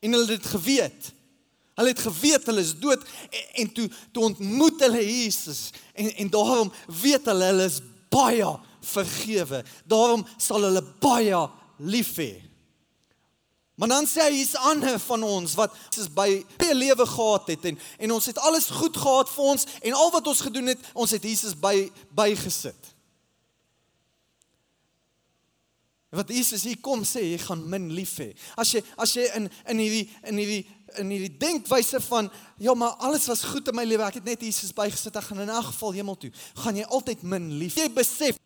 en 0.00 0.14
hulle 0.14 0.28
het 0.30 0.38
dit 0.38 0.52
geweet. 0.52 1.10
Hulle 1.80 1.94
het 1.94 2.02
geweet 2.04 2.48
hulle 2.50 2.60
is 2.60 2.74
dood 2.76 3.06
en, 3.30 3.46
en 3.64 3.72
toe 3.72 3.86
toe 4.12 4.26
ontmoet 4.28 4.84
hulle 4.84 5.00
Jesus 5.00 5.70
en 5.96 6.12
en 6.12 6.32
daarom 6.34 6.72
weet 7.00 7.24
hulle 7.32 7.48
hulle 7.54 7.70
is 7.70 7.80
baie 8.12 8.52
vergewe. 8.92 9.64
Daarom 9.88 10.26
sal 10.36 10.68
hulle 10.68 10.84
baie 11.00 11.40
lief 11.80 12.12
hê. 12.20 12.34
Maar 13.80 13.88
dan 13.88 14.04
sê 14.04 14.26
hy 14.26 14.34
hier's 14.34 14.52
ander 14.68 14.98
van 15.00 15.22
ons 15.24 15.56
wat 15.56 15.72
is 15.96 16.10
by 16.12 16.28
baie 16.60 16.76
lewe 16.76 17.06
gehad 17.08 17.48
het 17.54 17.68
en 17.72 17.80
en 17.96 18.16
ons 18.18 18.28
het 18.28 18.44
alles 18.44 18.68
goed 18.76 18.96
gehad 18.96 19.32
vir 19.32 19.52
ons 19.54 19.68
en 19.80 20.00
al 20.04 20.10
wat 20.12 20.26
ons 20.28 20.42
gedoen 20.44 20.74
het, 20.74 20.88
ons 20.92 21.16
het 21.16 21.24
Jesus 21.24 21.56
by 21.56 21.88
bygesit. 22.12 22.90
Wat 26.10 26.28
Jesus 26.28 26.66
hier 26.66 26.80
kom 26.82 27.04
sê, 27.06 27.22
jy 27.22 27.38
gaan 27.38 27.62
min 27.70 27.86
lief 27.94 28.16
hê. 28.18 28.32
As 28.58 28.72
jy 28.74 28.82
as 28.98 29.12
jy 29.14 29.28
in 29.38 29.46
in 29.70 29.78
hierdie 29.78 30.06
in 30.26 30.40
hierdie 30.42 30.64
in 30.98 31.10
hierdie 31.10 31.36
denkwyse 31.38 32.00
van 32.00 32.30
ja, 32.58 32.74
maar 32.74 32.96
alles 32.98 33.26
was 33.26 33.44
goed 33.44 33.68
in 33.68 33.74
my 33.74 33.84
lewe, 33.84 34.02
ek 34.02 34.14
het 34.14 34.24
net 34.24 34.42
Jesus 34.42 34.72
bygesit, 34.72 35.16
ek 35.16 35.30
gaan 35.30 35.40
in 35.40 35.50
'n 35.50 35.62
geval 35.62 35.92
hemel 35.92 36.16
toe, 36.16 36.32
gaan 36.54 36.76
jy 36.76 36.84
altyd 36.84 37.22
min 37.22 37.52
lief. 37.58 37.74
Jy 37.74 37.88
besef 37.92 38.36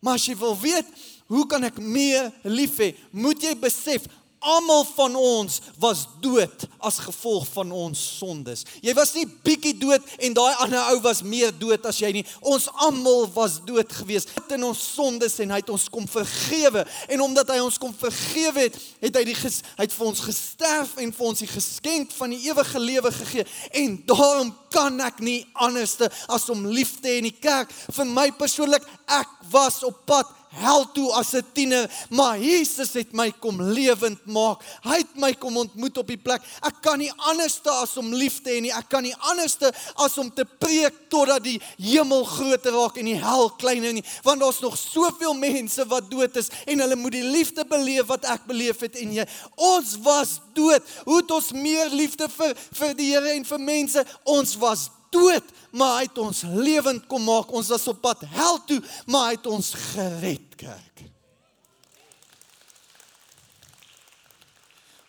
Maar 0.00 0.16
as 0.16 0.24
jy 0.24 0.36
wil 0.40 0.56
weet, 0.56 0.88
hoe 1.28 1.44
kan 1.46 1.64
ek 1.68 1.76
meer 1.78 2.30
lief 2.48 2.78
hê? 2.80 2.94
Moet 3.12 3.42
jy 3.44 3.52
besef 3.60 4.06
almal 4.40 4.84
van 4.96 5.16
ons 5.16 5.60
was 5.80 6.06
dood 6.20 6.66
as 6.80 7.00
gevolg 7.04 7.46
van 7.52 7.72
ons 7.72 8.00
sondes. 8.18 8.64
Jy 8.80 8.94
was 8.96 9.12
nie 9.16 9.26
bietjie 9.44 9.74
dood 9.80 10.04
en 10.18 10.36
daai 10.36 10.62
ander 10.64 10.80
ou 10.94 11.00
was 11.04 11.22
meer 11.22 11.52
dood 11.52 11.84
as 11.88 12.00
jy 12.00 12.12
nie. 12.16 12.24
Ons 12.40 12.68
almal 12.86 13.26
was 13.34 13.58
dood 13.66 13.92
gewees 14.00 14.28
in 14.50 14.64
ons 14.66 14.80
sondes 14.96 15.36
en 15.42 15.52
hy 15.54 15.60
het 15.62 15.72
ons 15.72 15.88
kom 15.92 16.08
vergewe. 16.10 16.84
En 17.12 17.24
omdat 17.26 17.52
hy 17.54 17.60
ons 17.62 17.78
kom 17.80 17.92
vergewe 17.96 18.66
het, 18.66 18.80
het 19.04 19.20
hy 19.20 19.24
die 19.28 19.36
ges, 19.38 19.60
hy 19.76 19.86
het 19.86 19.94
vir 19.94 20.08
ons 20.10 20.24
gesterf 20.24 20.96
en 21.00 21.14
vir 21.14 21.28
ons 21.30 21.44
die 21.44 21.50
geskenk 21.50 22.16
van 22.16 22.34
die 22.34 22.42
ewige 22.48 22.82
lewe 22.82 23.12
gegee. 23.20 23.46
En 23.82 24.00
daarom 24.08 24.52
kan 24.72 25.00
ek 25.04 25.22
nie 25.24 25.40
anderste 25.54 26.10
as 26.30 26.48
om 26.52 26.66
lief 26.70 26.96
te 27.00 27.10
hê 27.10 27.20
in 27.20 27.30
die 27.30 27.36
kerk. 27.36 27.72
Vir 27.94 28.08
my 28.08 28.30
persoonlik, 28.38 28.86
ek 29.10 29.40
was 29.52 29.82
op 29.86 30.04
pad 30.08 30.39
hel 30.50 30.84
toe 30.92 31.12
as 31.14 31.32
'n 31.34 31.44
tiener, 31.52 31.90
maar 32.10 32.38
Jesus 32.38 32.92
het 32.92 33.12
my 33.12 33.30
kom 33.30 33.62
lewend 33.62 34.26
maak. 34.26 34.62
Hy 34.82 34.96
het 34.98 35.16
my 35.16 35.32
kom 35.34 35.56
ontmoet 35.56 35.98
op 35.98 36.06
die 36.06 36.16
plek. 36.16 36.42
Ek 36.62 36.74
kan 36.82 36.98
nie 36.98 37.12
anderste 37.16 37.70
as 37.70 37.96
om 37.96 38.12
lief 38.14 38.42
te 38.42 38.50
hê 38.50 38.60
nie. 38.60 38.72
Ek 38.72 38.88
kan 38.88 39.02
nie 39.02 39.14
anderste 39.14 39.72
as 39.94 40.18
om 40.18 40.30
te 40.30 40.44
preek 40.44 41.08
totdat 41.08 41.44
die 41.44 41.60
hemel 41.78 42.24
groter 42.24 42.72
raak 42.72 42.96
en 42.96 43.04
die 43.04 43.20
hel 43.20 43.50
kleiner 43.50 43.92
nie, 43.92 44.04
want 44.22 44.40
daar's 44.40 44.60
nog 44.60 44.76
soveel 44.78 45.34
mense 45.34 45.86
wat 45.86 46.10
dood 46.10 46.36
is 46.36 46.50
en 46.66 46.80
hulle 46.80 46.96
moet 46.96 47.12
die 47.12 47.24
liefde 47.24 47.64
beleef 47.64 48.06
wat 48.06 48.24
ek 48.24 48.46
beleef 48.46 48.80
het 48.80 48.96
en 48.96 49.12
jy. 49.12 49.26
Ons 49.56 49.96
was 50.02 50.40
dood. 50.54 50.82
Hoe 51.04 51.16
het 51.16 51.30
ons 51.30 51.52
meer 51.52 51.90
liefde 51.90 52.28
vir 52.28 52.56
vir 52.72 52.94
die 52.94 53.10
Here 53.10 53.34
en 53.34 53.44
vir 53.44 53.58
mense? 53.58 54.04
Ons 54.24 54.56
was 54.56 54.90
dood, 55.12 55.46
maar 55.70 55.98
hy 55.98 56.06
het 56.08 56.18
ons 56.22 56.42
lewend 56.42 57.06
kom 57.10 57.24
maak. 57.26 57.52
Ons 57.52 57.70
was 57.72 57.86
op 57.90 58.00
pad 58.02 58.24
hel 58.32 58.58
toe, 58.68 58.80
maar 59.10 59.30
hy 59.30 59.36
het 59.38 59.48
ons 59.50 59.72
gered, 59.92 60.56
kerk. 60.60 61.04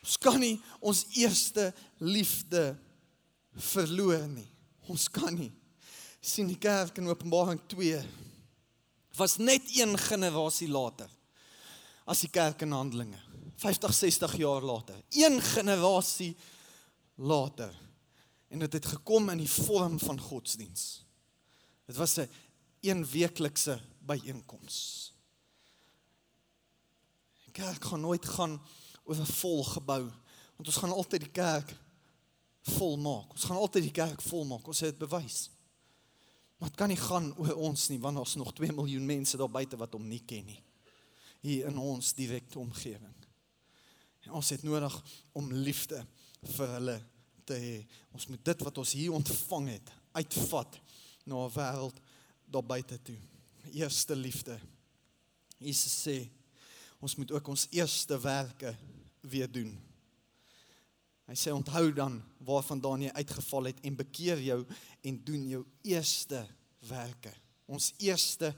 Ons 0.01 0.17
kan 0.19 0.39
nie 0.41 0.57
ons 0.83 1.05
eerste 1.15 1.69
liefde 2.03 2.73
verloor 3.71 4.25
nie. 4.27 4.49
Ons 4.91 5.07
kan 5.11 5.33
nie. 5.37 5.51
sien 6.21 6.45
die 6.45 6.59
kerk 6.61 6.99
in 7.01 7.07
Openbaring 7.09 7.57
2 7.71 7.97
was 9.17 9.39
net 9.41 9.65
een 9.73 9.95
generasie 9.97 10.67
later 10.69 11.09
as 12.05 12.21
die 12.21 12.29
kerk 12.29 12.61
in 12.61 12.75
Handelinge. 12.75 13.17
50, 13.61 13.93
60 13.93 14.35
jaar 14.37 14.61
later. 14.61 14.99
Een 15.09 15.41
generasie 15.41 16.35
later 17.15 17.73
en 18.51 18.59
dit 18.59 18.73
het 18.73 18.85
gekom 18.85 19.29
in 19.31 19.39
die 19.39 19.49
vorm 19.49 19.99
van 19.99 20.19
godsdiens. 20.19 21.05
Dit 21.87 21.95
was 21.95 22.17
'n 22.19 22.29
een 22.79 23.05
weeklikse 23.05 23.81
byeenkoms. 23.99 25.13
Die 27.43 27.51
kerk 27.51 27.83
gaan 27.83 28.01
nooit 28.01 28.25
gaan 28.25 28.61
oor 29.03 29.15
'n 29.15 29.25
vol 29.25 29.63
gebou 29.63 30.11
want 30.55 30.67
ons 30.67 30.77
gaan 30.77 30.91
altyd 30.91 31.19
die 31.19 31.31
kerk 31.31 31.75
vol 32.61 32.97
maak. 32.97 33.31
Ons 33.31 33.43
gaan 33.43 33.57
altyd 33.57 33.83
die 33.83 33.91
kerk 33.91 34.21
vol 34.21 34.45
maak. 34.45 34.67
Ons 34.67 34.79
het 34.79 34.99
dit 34.99 35.09
bewys. 35.09 35.49
Maar 36.57 36.69
dit 36.69 36.77
kan 36.77 36.87
nie 36.87 36.97
gaan 36.97 37.37
oor 37.37 37.55
ons 37.55 37.87
nie 37.89 37.99
want 37.99 38.17
ons 38.17 38.35
nog 38.35 38.53
2 38.53 38.71
miljoen 38.71 39.05
mense 39.05 39.37
daar 39.37 39.49
buite 39.49 39.77
wat 39.77 39.93
hom 39.93 40.07
nie 40.07 40.21
ken 40.25 40.45
nie. 40.45 40.63
Hier 41.39 41.65
in 41.65 41.77
ons 41.77 42.13
direkte 42.13 42.59
omgewing. 42.59 43.15
En 44.19 44.31
ons 44.31 44.49
het 44.49 44.63
nodig 44.63 45.03
om 45.31 45.53
liefde 45.53 46.05
vir 46.41 46.67
hulle 46.67 47.01
hê. 47.49 47.85
Ons 48.11 48.27
moet 48.27 48.45
dit 48.45 48.63
wat 48.63 48.77
ons 48.77 48.93
hier 48.93 49.13
ontvang 49.13 49.69
het 49.69 49.91
uitvat 50.11 50.79
na 51.25 51.35
'n 51.45 51.53
wêreld 51.53 51.97
daar 52.45 52.63
buite 52.63 53.01
toe. 53.01 53.17
Eerste 53.71 54.15
liefde. 54.15 54.59
Jesus 55.57 56.07
sê 56.07 56.29
ons 56.99 57.15
moet 57.15 57.31
ook 57.31 57.47
ons 57.47 57.67
eerste 57.69 58.19
werke 58.19 58.75
weer 59.19 59.51
doen. 59.51 59.79
Hy 61.25 61.35
sê 61.35 61.53
onthou 61.53 61.93
dan 61.93 62.23
waarvandaan 62.37 63.01
jy 63.01 63.11
uitgeval 63.11 63.63
het 63.63 63.79
en 63.81 63.95
bekeer 63.95 64.39
jou 64.41 64.65
en 65.01 65.23
doen 65.23 65.47
jou 65.47 65.65
eerste 65.81 66.47
werke. 66.79 67.31
Ons 67.65 67.93
eerste 67.97 68.55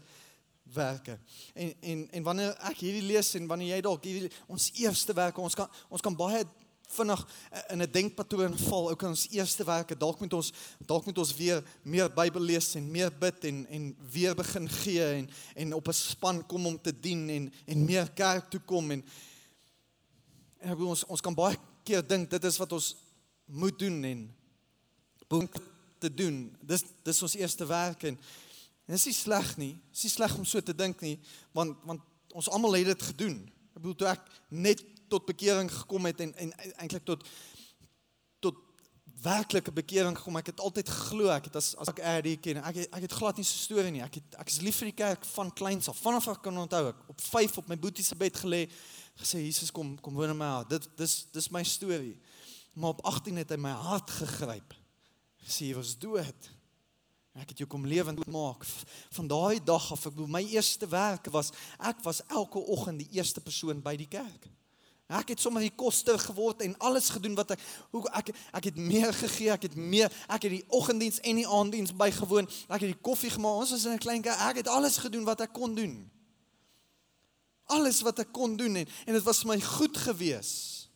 werke. 0.64 1.20
En 1.54 1.74
en 1.80 2.12
en 2.12 2.24
wanneer 2.24 2.56
ek 2.72 2.82
hierdie 2.82 3.06
lees 3.06 3.34
en 3.36 3.48
wanneer 3.48 3.76
jy 3.76 3.82
dalk 3.82 4.04
hierdie 4.08 4.32
ons 4.48 4.72
eerste 4.82 5.14
werke, 5.14 5.42
ons 5.42 5.56
kan 5.56 5.70
ons 5.90 6.02
kan 6.02 6.16
baie 6.18 6.42
vinnig 6.88 7.28
in 7.68 7.82
'n 7.82 7.92
denkpatroon 7.92 8.58
val. 8.58 8.90
Ook 8.90 9.02
in 9.02 9.08
ons 9.08 9.30
eerste 9.30 9.64
werke, 9.64 9.98
dalk 9.98 10.20
moet 10.20 10.34
ons 10.34 10.52
dalk 10.86 11.06
moet 11.06 11.18
ons 11.18 11.36
weer 11.36 11.64
meer 11.82 12.14
Bybel 12.14 12.42
lees 12.42 12.76
en 12.76 12.92
meer 12.92 13.12
bid 13.18 13.44
en 13.44 13.68
en 13.68 13.96
weer 14.12 14.36
begin 14.36 14.70
gee 14.70 15.06
en 15.06 15.30
en 15.56 15.74
op 15.74 15.88
'n 15.88 15.94
span 15.94 16.46
kom 16.46 16.66
om 16.66 16.82
te 16.82 17.00
dien 17.00 17.30
en 17.30 17.54
en 17.66 17.86
meer 17.86 18.12
kerk 18.12 18.50
toe 18.50 18.62
kom 18.66 18.92
en 18.92 19.06
en 20.60 20.72
ek 20.72 20.78
wil 20.78 20.88
ons 20.88 21.06
ons 21.06 21.22
kan 21.22 21.34
baie 21.34 21.58
keer 21.84 22.08
dink 22.08 22.30
dit 22.30 22.44
is 22.44 22.58
wat 22.58 22.72
ons 22.72 22.96
moet 23.46 23.80
doen 23.80 24.04
en 24.04 24.36
moet 25.30 25.62
te 26.00 26.14
doen. 26.14 26.58
Dis 26.62 26.84
dis 27.04 27.22
ons 27.22 27.36
eerste 27.36 27.66
werk 27.66 28.04
en 28.04 28.20
Dit 28.84 29.00
is 29.00 29.06
nie 29.08 29.16
sleg 29.16 29.54
nie. 29.60 29.74
Dit 29.80 30.00
is 30.00 30.08
nie 30.08 30.12
sleg 30.18 30.34
om 30.38 30.46
so 30.48 30.62
te 30.62 30.76
dink 30.76 31.00
nie, 31.04 31.16
want 31.56 31.80
want 31.88 32.04
ons 32.34 32.50
almal 32.52 32.76
het 32.76 32.90
dit 32.92 33.06
gedoen. 33.14 33.38
Ek 33.74 33.80
bedoel 33.80 33.96
toe 34.02 34.10
ek 34.12 34.26
net 34.50 34.82
tot 35.14 35.28
bekering 35.30 35.72
gekom 35.72 36.10
het 36.10 36.22
en 36.26 36.34
en 36.46 36.54
eintlik 36.84 37.06
tot 37.08 37.26
tot 38.44 38.60
werklike 39.24 39.72
bekering 39.72 40.18
gekom. 40.18 40.38
Ek 40.40 40.52
het 40.52 40.64
altyd 40.64 40.90
geglo 40.90 41.30
ek 41.34 41.50
het 41.50 41.60
as 41.60 41.74
as 41.80 41.92
ek 41.92 42.02
Eddie 42.14 42.38
ken. 42.44 42.62
Ek 42.64 42.82
het, 42.82 42.90
ek 42.98 43.08
het 43.08 43.18
glad 43.20 43.40
nie 43.40 43.48
so 43.48 43.60
storie 43.60 43.94
nie. 43.94 44.04
Ek 44.06 44.20
het 44.20 44.40
ek 44.42 44.52
is 44.52 44.62
lief 44.66 44.82
vir 44.82 44.92
die 44.92 45.00
kerk 45.04 45.28
van 45.36 45.54
kleins 45.54 45.90
af. 45.92 46.02
Vanaf 46.04 46.28
ek 46.34 46.44
kan 46.48 46.58
onthou 46.66 46.88
ek 46.92 47.04
op 47.14 47.22
5 47.30 47.62
op 47.64 47.70
my 47.72 47.78
boetie 47.80 48.06
se 48.06 48.18
bed 48.20 48.40
gelê 48.44 48.66
gesê 49.20 49.44
Jesus 49.44 49.72
kom 49.72 49.96
kom 50.04 50.18
woon 50.18 50.34
in 50.34 50.40
my 50.40 50.50
hart. 50.58 50.74
Dit 50.74 50.90
dis 51.00 51.20
dis 51.32 51.52
my 51.54 51.64
storie. 51.68 52.18
Maar 52.74 52.98
op 52.98 53.06
18 53.06 53.38
het 53.44 53.54
hy 53.54 53.60
my 53.62 53.76
hart 53.86 54.12
gegryp. 54.18 54.74
Sê 55.46 55.70
jy 55.70 55.78
was 55.78 55.94
dood. 56.00 56.50
Ek 57.34 57.50
het 57.50 57.64
jou 57.64 57.68
kom 57.70 57.86
lewend 57.90 58.22
maak. 58.30 58.66
Van 59.16 59.30
daai 59.30 59.58
dag 59.66 59.86
af, 59.94 60.06
ek 60.06 60.14
bedoel 60.14 60.30
my 60.36 60.44
eerste 60.54 60.90
werk 60.90 61.32
was 61.34 61.50
ek 61.82 62.04
was 62.06 62.22
elke 62.30 62.62
oggend 62.62 63.02
die 63.02 63.10
eerste 63.18 63.42
persoon 63.42 63.82
by 63.82 63.96
die 63.98 64.10
kerk. 64.10 64.50
Ek 65.14 65.34
het 65.34 65.42
sommer 65.42 65.62
die 65.62 65.74
koster 65.76 66.18
geword 66.20 66.64
en 66.66 66.74
alles 66.82 67.12
gedoen 67.14 67.36
wat 67.38 67.54
ek 67.54 67.62
hoe 67.94 68.02
ek 68.18 68.32
ek 68.58 68.70
het 68.72 68.78
meer 68.78 69.14
gegee, 69.14 69.52
ek 69.54 69.68
het 69.70 69.76
meer 69.76 70.10
ek 70.26 70.48
het 70.48 70.54
die 70.56 70.64
oggenddiens 70.74 71.20
en 71.22 71.42
die 71.42 71.48
aanddiens 71.48 71.94
bygewoon. 71.96 72.50
Ek 72.68 72.82
het 72.82 72.90
die 72.90 73.02
koffie 73.06 73.30
gemaak. 73.34 73.62
Ons 73.62 73.76
was 73.76 73.86
in 73.86 73.94
'n 73.94 74.02
klein 74.02 74.22
kerk. 74.22 74.40
Ek 74.50 74.64
het 74.64 74.68
alles 74.68 74.98
gedoen 74.98 75.24
wat 75.24 75.42
ek 75.42 75.54
kon 75.54 75.76
doen. 75.76 76.10
Alles 77.66 78.02
wat 78.02 78.20
ek 78.20 78.32
kon 78.32 78.56
doen 78.58 78.76
en 78.76 78.88
en 79.06 79.14
dit 79.14 79.24
was 79.24 79.42
vir 79.42 79.48
my 79.48 79.62
goed 79.62 79.98
gewees. 79.98 80.90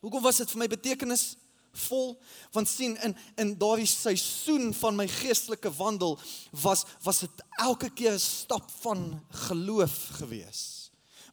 Hoekom 0.00 0.22
was 0.22 0.36
dit 0.36 0.50
vir 0.50 0.58
my 0.58 0.66
betekenis 0.66 1.36
vol? 1.72 2.20
Want 2.52 2.68
sien 2.68 2.96
in 3.02 3.16
in 3.36 3.58
daardie 3.58 3.86
seisoen 3.86 4.74
van 4.74 4.96
my 4.96 5.08
geestelike 5.08 5.70
wandel 5.76 6.18
was 6.50 6.84
was 7.02 7.18
dit 7.20 7.44
elke 7.58 7.90
keer 7.90 8.12
'n 8.12 8.18
stap 8.18 8.70
van 8.80 9.24
geloof 9.30 10.08
gewees. 10.18 10.77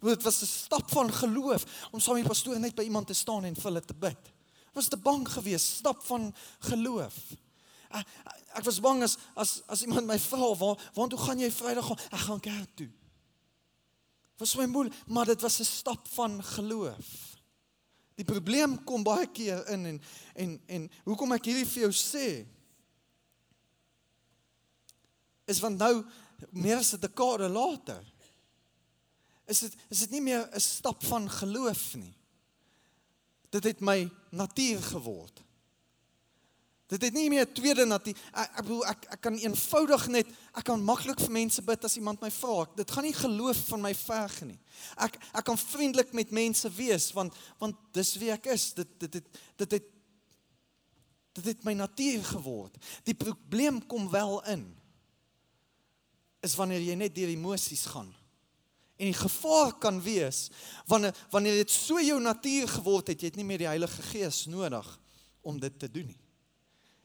Dit 0.06 0.24
was 0.24 0.42
'n 0.42 0.46
stap 0.46 0.90
van 0.92 1.14
geloof 1.14 1.90
om 1.92 2.00
saam 2.00 2.14
met 2.14 2.24
die 2.24 2.30
pastoor 2.30 2.60
net 2.60 2.76
by 2.76 2.84
iemand 2.84 3.08
te 3.08 3.14
staan 3.14 3.44
en 3.44 3.56
vir 3.56 3.64
hulle 3.64 3.86
te 3.86 3.94
bid. 3.94 4.24
Dit 4.24 4.74
was 4.74 4.88
te 4.88 4.98
bang 4.98 5.30
geweest, 5.30 5.76
stap 5.76 6.04
van 6.04 6.36
geloof. 6.60 7.16
Ek, 7.90 8.08
ek 8.54 8.64
was 8.64 8.80
bang 8.80 9.04
as 9.04 9.18
as 9.36 9.62
as 9.68 9.82
iemand 9.82 10.08
my 10.08 10.20
vra 10.20 10.56
waar 10.56 10.92
waartoe 10.94 11.20
gaan 11.20 11.40
jy 11.40 11.52
Vrydag 11.52 11.86
gaan? 11.86 12.00
Ek 12.12 12.20
gaan 12.20 12.40
kerk 12.40 12.76
toe. 12.76 12.90
Was 14.38 14.56
my 14.56 14.66
moel, 14.66 14.90
maar 15.08 15.26
dit 15.26 15.42
was 15.42 15.60
'n 15.60 15.64
stap 15.64 16.08
van 16.08 16.44
geloof. 16.44 17.36
Die 18.16 18.26
probleem 18.26 18.84
kom 18.84 19.04
baie 19.04 19.28
keer 19.28 19.68
in 19.68 19.86
en 19.86 20.02
en 20.34 20.62
en 20.66 20.92
hoekom 21.04 21.32
ek 21.32 21.46
hierdie 21.46 21.68
vir 21.68 21.82
jou 21.82 21.92
sê 21.92 22.46
is 25.46 25.60
want 25.60 25.78
nou 25.78 26.06
meer 26.52 26.78
as 26.78 26.94
'n 26.94 27.00
dekade 27.00 27.50
later 27.50 28.04
is 29.45 29.60
dit 29.60 29.73
is 29.89 29.99
dit 29.99 30.12
nie 30.17 30.21
meer 30.21 30.49
'n 30.51 30.60
stap 30.60 31.03
van 31.03 31.29
geloof 31.29 31.95
nie. 31.95 32.13
Dit 33.49 33.63
het 33.63 33.79
my 33.79 34.10
natuur 34.29 34.81
geword. 34.81 35.45
Dit 36.86 37.01
het 37.01 37.13
nie 37.13 37.29
meer 37.29 37.47
'n 37.47 37.53
tweede 37.53 37.86
natuur. 37.86 38.15
Ek 38.31 38.49
ek 38.58 38.62
bedoel 38.62 38.86
ek 38.86 39.05
ek 39.10 39.21
kan 39.21 39.36
eenvoudig 39.36 40.08
net 40.08 40.27
ek 40.53 40.63
kan 40.63 40.84
maklik 40.84 41.19
vir 41.19 41.31
mense 41.31 41.62
bid 41.62 41.84
as 41.84 41.95
iemand 41.95 42.21
my 42.21 42.31
vra. 42.31 42.67
Dit 42.75 42.91
gaan 42.91 43.03
nie 43.03 43.13
geloof 43.13 43.58
van 43.67 43.81
my 43.81 43.95
verg 43.95 44.41
nie. 44.41 44.60
Ek 44.95 45.17
ek 45.34 45.43
kan 45.45 45.58
vriendelik 45.58 46.13
met 46.13 46.31
mense 46.31 46.69
wees 46.69 47.12
want 47.12 47.34
want 47.58 47.75
dis 47.91 48.15
wie 48.15 48.31
ek 48.31 48.45
is. 48.45 48.73
Dit 48.73 48.88
dit 48.99 49.12
dit 49.12 49.25
dit 49.55 49.71
het 49.71 49.84
dit 51.34 51.45
het 51.45 51.63
my 51.63 51.73
natuur 51.73 52.23
geword. 52.23 52.77
Die 53.03 53.15
probleem 53.15 53.86
kom 53.88 54.10
wel 54.10 54.43
in 54.45 54.75
is 56.39 56.55
wanneer 56.55 56.79
jy 56.79 56.95
net 56.95 57.15
deur 57.15 57.27
emosies 57.27 57.86
gaan. 57.86 58.13
En 58.95 59.10
die 59.10 59.17
gevaar 59.17 59.73
kan 59.79 59.97
wees 60.01 60.49
wanneer 60.88 61.15
wanneer 61.34 61.63
dit 61.63 61.71
so 61.71 61.99
jou 61.99 62.19
natuur 62.21 62.69
geword 62.77 63.12
het, 63.12 63.21
jy 63.21 63.34
het 63.34 63.39
nie 63.39 63.47
meer 63.47 63.65
die 63.65 63.71
Heilige 63.71 64.05
Gees 64.12 64.45
nodig 64.47 64.88
om 65.43 65.60
dit 65.60 65.79
te 65.79 65.89
doen 65.91 66.08
nie. 66.08 66.21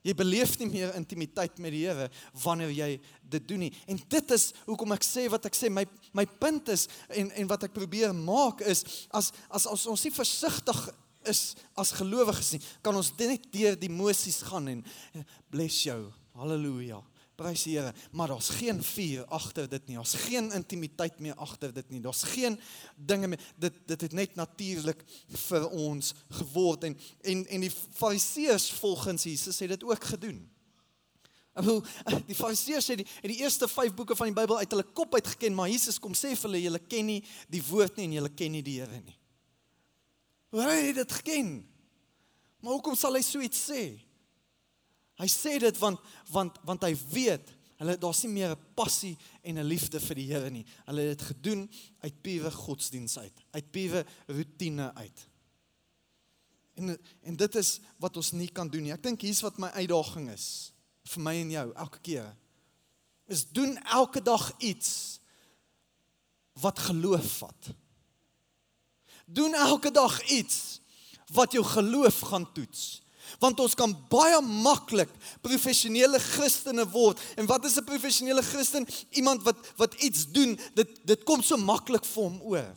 Jy 0.06 0.14
beleef 0.16 0.54
nie 0.60 0.68
meer 0.70 0.94
intimiteit 0.96 1.58
met 1.60 1.74
die 1.74 1.82
Here 1.84 2.06
wanneer 2.44 2.70
jy 2.72 2.88
dit 3.34 3.48
doen 3.48 3.66
nie. 3.66 3.72
En 3.90 3.98
dit 4.00 4.32
is 4.36 4.46
hoekom 4.64 4.94
ek 4.96 5.04
sê 5.04 5.26
wat 5.32 5.50
ek 5.50 5.58
sê 5.58 5.68
my 5.72 5.84
my 6.16 6.24
punt 6.40 6.70
is 6.72 6.86
en 7.12 7.28
en 7.36 7.50
wat 7.50 7.68
ek 7.68 7.76
probeer 7.76 8.14
maak 8.16 8.64
is 8.64 8.84
as 9.10 9.32
as, 9.50 9.66
as 9.66 9.86
ons 9.90 10.06
nie 10.06 10.14
versigtig 10.14 10.80
is 11.28 11.42
as 11.76 11.92
gelowiges 11.98 12.54
nie, 12.54 12.62
kan 12.80 12.96
ons 12.96 13.12
net 13.18 13.44
deur 13.52 13.76
die 13.76 13.90
emosies 13.90 14.40
gaan 14.48 14.70
en 14.72 14.84
bless 15.52 15.82
jou. 15.84 16.00
Halleluja. 16.38 17.02
Prys 17.40 17.62
die 17.64 17.78
Here, 17.78 17.94
maar 18.12 18.28
daar's 18.28 18.50
geen 18.52 18.82
vuur 18.84 19.24
agter 19.32 19.68
dit 19.68 19.86
nie. 19.88 19.96
Daar's 19.96 20.14
geen 20.26 20.50
intimiteit 20.52 21.20
meer 21.24 21.34
agter 21.40 21.72
dit 21.72 21.88
nie. 21.90 22.00
Daar's 22.04 22.22
geen 22.34 22.58
dinge 22.96 23.30
meer. 23.32 23.44
Dit 23.56 23.78
dit 23.88 24.00
het 24.00 24.16
net 24.16 24.34
natuurlik 24.36 25.00
vir 25.48 25.68
ons 25.70 26.12
geword 26.40 26.84
en 26.90 26.96
en 27.32 27.44
en 27.46 27.64
die 27.64 27.72
Fariseërs 27.72 28.70
volgens 28.80 29.24
Jesus 29.24 29.58
het 29.64 29.72
dit 29.72 29.84
ook 29.84 30.04
gedoen. 30.12 30.42
Hoe 31.64 31.80
die 32.28 32.36
Fariseërs 32.36 32.92
het 32.92 33.00
die 33.00 33.08
het 33.08 33.32
die 33.32 33.40
eerste 33.40 33.68
5 33.68 33.94
boeke 33.94 34.16
van 34.16 34.28
die 34.28 34.36
Bybel 34.36 34.60
uit 34.60 34.76
hulle 34.76 34.86
kop 34.92 35.14
uit 35.14 35.32
geken, 35.36 35.56
maar 35.56 35.72
Jesus 35.72 35.98
kom 35.98 36.12
sê 36.12 36.34
vir 36.34 36.48
hulle 36.48 36.62
julle 36.66 36.82
ken 36.92 37.08
nie 37.08 37.22
die 37.48 37.64
woord 37.70 37.96
nie 37.96 38.10
en 38.10 38.20
julle 38.20 38.34
ken 38.36 38.52
nie 38.52 38.62
die 38.66 38.78
Here 38.82 39.00
nie. 39.00 39.16
Hoe 40.50 40.68
het 40.68 40.94
dit 40.94 41.12
geken? 41.22 41.50
Maar 42.60 42.76
hoekom 42.76 42.96
sal 42.98 43.16
hy 43.16 43.24
so 43.24 43.40
iets 43.40 43.64
sê? 43.70 44.09
Hy 45.20 45.28
sê 45.28 45.58
dit 45.60 45.80
want 45.80 46.00
want 46.32 46.56
want 46.64 46.84
hy 46.86 46.94
weet 47.12 47.52
hulle 47.80 47.96
daar's 48.00 48.22
nie 48.24 48.32
meer 48.32 48.52
'n 48.52 48.64
passie 48.76 49.16
en 49.42 49.58
'n 49.58 49.64
liefde 49.64 50.00
vir 50.00 50.16
die 50.16 50.28
Here 50.32 50.50
nie. 50.50 50.64
Hulle 50.86 51.00
het 51.00 51.18
dit 51.18 51.26
gedoen 51.28 51.70
uit 52.00 52.22
pure 52.22 52.50
godsdiens 52.50 53.18
uit, 53.18 53.36
uit 53.50 53.70
pure 53.70 54.06
rotine 54.26 54.94
uit. 54.94 55.28
En 56.74 56.98
en 57.22 57.36
dit 57.36 57.54
is 57.54 57.80
wat 57.98 58.16
ons 58.16 58.32
nie 58.32 58.48
kan 58.48 58.68
doen 58.68 58.82
nie. 58.82 58.92
Ek 58.92 59.02
dink 59.02 59.20
hier's 59.20 59.42
wat 59.42 59.58
my 59.58 59.68
uitdaging 59.68 60.30
is 60.30 60.72
vir 61.04 61.22
my 61.22 61.34
en 61.34 61.50
jou 61.50 61.72
elke 61.74 62.00
keer. 62.00 62.36
Is 63.26 63.44
doen 63.48 63.76
elke 63.76 64.22
dag 64.22 64.52
iets 64.58 65.20
wat 66.52 66.78
geloof 66.78 67.38
vat. 67.38 67.74
Doen 69.26 69.54
elke 69.54 69.90
dag 69.90 70.22
iets 70.30 70.80
wat 71.32 71.52
jou 71.52 71.64
geloof 71.64 72.20
gaan 72.20 72.52
toets 72.52 72.99
want 73.38 73.60
ons 73.60 73.74
kan 73.74 73.96
baie 74.08 74.40
maklik 74.40 75.10
professionele 75.40 76.18
Christene 76.18 76.88
word. 76.90 77.20
En 77.36 77.46
wat 77.46 77.64
is 77.64 77.76
'n 77.76 77.84
professionele 77.84 78.42
Christen? 78.42 78.86
Iemand 79.10 79.42
wat 79.42 79.56
wat 79.76 79.94
iets 79.94 80.26
doen, 80.26 80.58
dit 80.74 80.88
dit 81.04 81.24
kom 81.24 81.42
so 81.42 81.56
maklik 81.56 82.04
vir 82.04 82.22
hom 82.22 82.40
oor. 82.42 82.74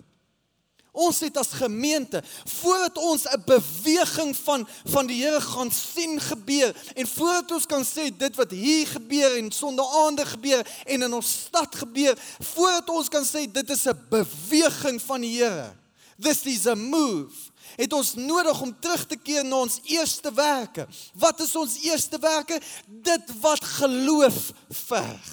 Ons 0.94 1.24
het 1.26 1.38
as 1.42 1.56
gemeente 1.58 2.22
voordat 2.46 2.98
ons 2.98 3.26
'n 3.26 3.42
beweging 3.46 4.36
van 4.36 4.68
van 4.86 5.08
die 5.08 5.24
Here 5.24 5.42
gaan 5.42 5.72
sien 5.72 6.20
gebeur 6.22 6.76
en 6.96 7.08
voordat 7.08 7.52
ons 7.52 7.66
kan 7.66 7.84
sê 7.86 8.18
dit 8.18 8.36
wat 8.36 8.52
hier 8.52 8.88
gebeur 8.88 9.38
en 9.38 9.52
sondaande 9.52 10.26
gebeur 10.26 10.68
en 10.86 11.02
in 11.02 11.14
ons 11.14 11.32
stad 11.32 11.76
gebeur, 11.76 12.18
voordat 12.40 12.90
ons 12.90 13.10
kan 13.10 13.26
sê 13.26 13.52
dit 13.52 13.70
is 13.70 13.86
'n 13.86 14.06
beweging 14.10 15.02
van 15.02 15.22
die 15.22 15.42
Here. 15.42 15.74
This 16.20 16.46
is 16.46 16.68
a 16.68 16.76
move 16.76 17.53
het 17.76 17.94
ons 17.94 18.14
nodig 18.16 18.62
om 18.62 18.74
terug 18.80 19.06
te 19.08 19.18
keer 19.18 19.46
na 19.46 19.64
ons 19.66 19.80
eerste 19.84 20.34
werke. 20.34 20.88
Wat 21.14 21.40
is 21.40 21.56
ons 21.56 21.80
eerste 21.84 22.20
werke? 22.20 22.60
Dit 22.88 23.34
wat 23.42 23.64
geloof 23.64 24.52
verg. 24.70 25.32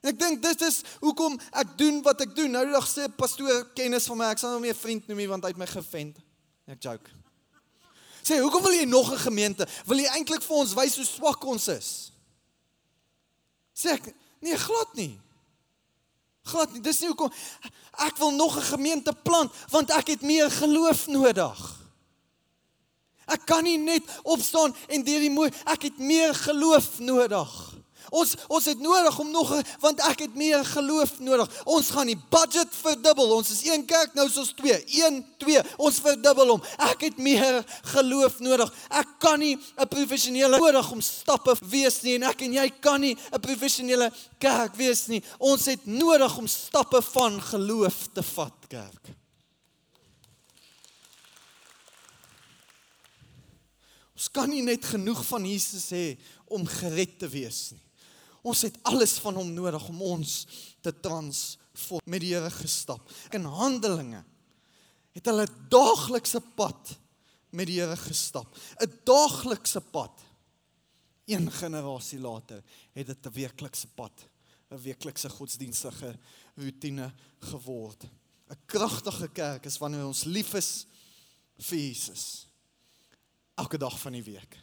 En 0.00 0.12
ek 0.12 0.18
dink 0.20 0.42
dit 0.42 0.60
is 0.62 0.82
hoekom 1.02 1.34
ek 1.50 1.76
doen 1.78 2.02
wat 2.06 2.20
ek 2.22 2.34
doen. 2.36 2.52
Nou 2.54 2.64
die 2.68 2.76
dag 2.76 2.86
sê 2.86 3.08
pastoor 3.10 3.64
kennis 3.74 4.06
van 4.06 4.20
my, 4.20 4.30
ek 4.30 4.38
sal 4.38 4.54
hom 4.54 4.62
nie 4.62 4.70
'n 4.70 4.82
vriend 4.84 5.08
noem 5.08 5.18
nie 5.18 5.28
want 5.28 5.44
hy 5.44 5.50
het 5.50 5.58
my 5.58 5.66
gevend. 5.66 6.16
Ek 6.66 6.82
joke. 6.82 7.10
Sê, 8.26 8.40
hoekom 8.42 8.62
wil 8.62 8.74
jy 8.74 8.84
nog 8.84 9.12
'n 9.12 9.18
gemeente? 9.18 9.66
Wil 9.86 9.98
jy 9.98 10.08
eintlik 10.10 10.42
vir 10.42 10.56
ons 10.56 10.74
wys 10.74 10.96
hoe 10.96 11.04
swak 11.04 11.44
ons 11.44 11.68
is? 11.68 12.12
Sê 13.74 13.92
ek, 13.94 14.14
nee, 14.40 14.56
glad 14.56 14.94
nie. 14.94 15.20
Glad 16.46 16.72
nie. 16.72 16.82
Dis 16.84 17.00
nie 17.02 17.10
hoekom 17.10 17.32
ek 18.06 18.18
wil 18.20 18.32
nog 18.36 18.56
'n 18.56 18.70
gemeente 18.76 19.12
plant 19.12 19.52
want 19.70 19.90
ek 19.90 20.06
het 20.14 20.22
meer 20.22 20.50
geloof 20.50 21.06
nodig. 21.06 21.58
Ek 23.26 23.42
kan 23.46 23.64
nie 23.64 23.78
net 23.78 24.02
opstaan 24.22 24.74
en 24.86 25.02
deur 25.02 25.20
die 25.20 25.30
mooi 25.30 25.50
ek 25.64 25.82
het 25.82 25.98
meer 25.98 26.34
geloof 26.34 26.98
nodig. 26.98 27.74
Ons 28.10 28.34
ons 28.48 28.64
het 28.64 28.80
nodig 28.80 29.18
om 29.18 29.30
nog 29.30 29.52
want 29.80 30.00
ek 30.08 30.26
het 30.26 30.34
meer 30.34 30.64
geloof 30.64 31.18
nodig. 31.18 31.50
Ons 31.64 31.90
gaan 31.94 32.06
die 32.06 32.18
budget 32.30 32.72
verdubbel. 32.74 33.34
Ons 33.36 33.50
is 33.50 33.64
een 33.66 33.84
kerk, 33.88 34.14
nou 34.14 34.26
is 34.28 34.38
ons 34.40 34.52
2. 34.58 34.78
1 35.02 35.20
2. 35.42 35.62
Ons 35.78 36.00
verdubbel 36.04 36.54
hom. 36.54 36.64
Ek 36.88 37.06
het 37.08 37.18
meer 37.18 37.62
geloof 37.94 38.38
nodig. 38.44 38.72
Ek 38.90 39.16
kan 39.18 39.38
nie 39.38 39.56
'n 39.56 39.88
professionele 39.88 40.58
nodig 40.58 40.90
om 40.92 41.00
stappe 41.00 41.56
wees 41.62 42.02
nie 42.02 42.14
en 42.14 42.22
ek 42.22 42.42
en 42.42 42.52
jy 42.52 42.68
kan 42.80 43.00
nie 43.00 43.16
'n 43.32 43.40
professionele 43.40 44.12
kerk 44.38 44.74
wees 44.74 45.06
nie. 45.06 45.22
Ons 45.38 45.66
het 45.66 45.86
nodig 45.86 46.38
om 46.38 46.46
stappe 46.46 47.02
van 47.02 47.40
geloof 47.40 48.08
te 48.12 48.22
vat, 48.22 48.68
kerk. 48.68 49.16
Ons 54.16 54.30
kan 54.32 54.48
nie 54.48 54.62
net 54.64 54.84
genoeg 54.84 55.20
van 55.28 55.44
Jesus 55.44 55.90
hê 55.92 56.16
om 56.48 56.64
gered 56.66 57.18
te 57.20 57.28
wees 57.28 57.72
nie. 57.74 57.85
Ons 58.46 58.62
het 58.62 58.78
alles 58.86 59.16
van 59.22 59.40
hom 59.40 59.50
nodig 59.54 59.88
om 59.90 60.02
ons 60.06 60.34
te 60.84 60.92
transform 61.02 62.06
met 62.06 62.22
die 62.22 62.32
Here 62.34 62.50
gestap. 62.54 63.10
In 63.34 63.48
Handelinge 63.50 64.22
het 65.16 65.26
hulle 65.26 65.48
daaglikse 65.72 66.42
pad 66.58 66.92
met 67.56 67.66
die 67.66 67.80
Here 67.80 67.96
gestap. 67.98 68.54
'n 68.78 68.92
Daaglikse 69.04 69.80
pad. 69.80 70.22
Een 71.26 71.50
generasie 71.50 72.20
later 72.20 72.62
het 72.92 73.06
dit 73.06 73.26
'n 73.26 73.32
weeklikse 73.32 73.88
pad, 73.94 74.28
'n 74.70 74.78
weeklikse 74.78 75.28
godsdienstige 75.28 76.18
rotine 76.54 77.12
geword. 77.40 78.04
'n 78.04 78.58
Kragtige 78.66 79.28
kerk 79.28 79.66
is 79.66 79.78
wanneer 79.78 80.06
ons 80.06 80.24
lief 80.24 80.54
is 80.54 80.86
vir 81.58 81.78
Jesus. 81.78 82.46
Elke 83.56 83.78
dag 83.78 83.98
van 83.98 84.12
die 84.12 84.22
week. 84.22 84.56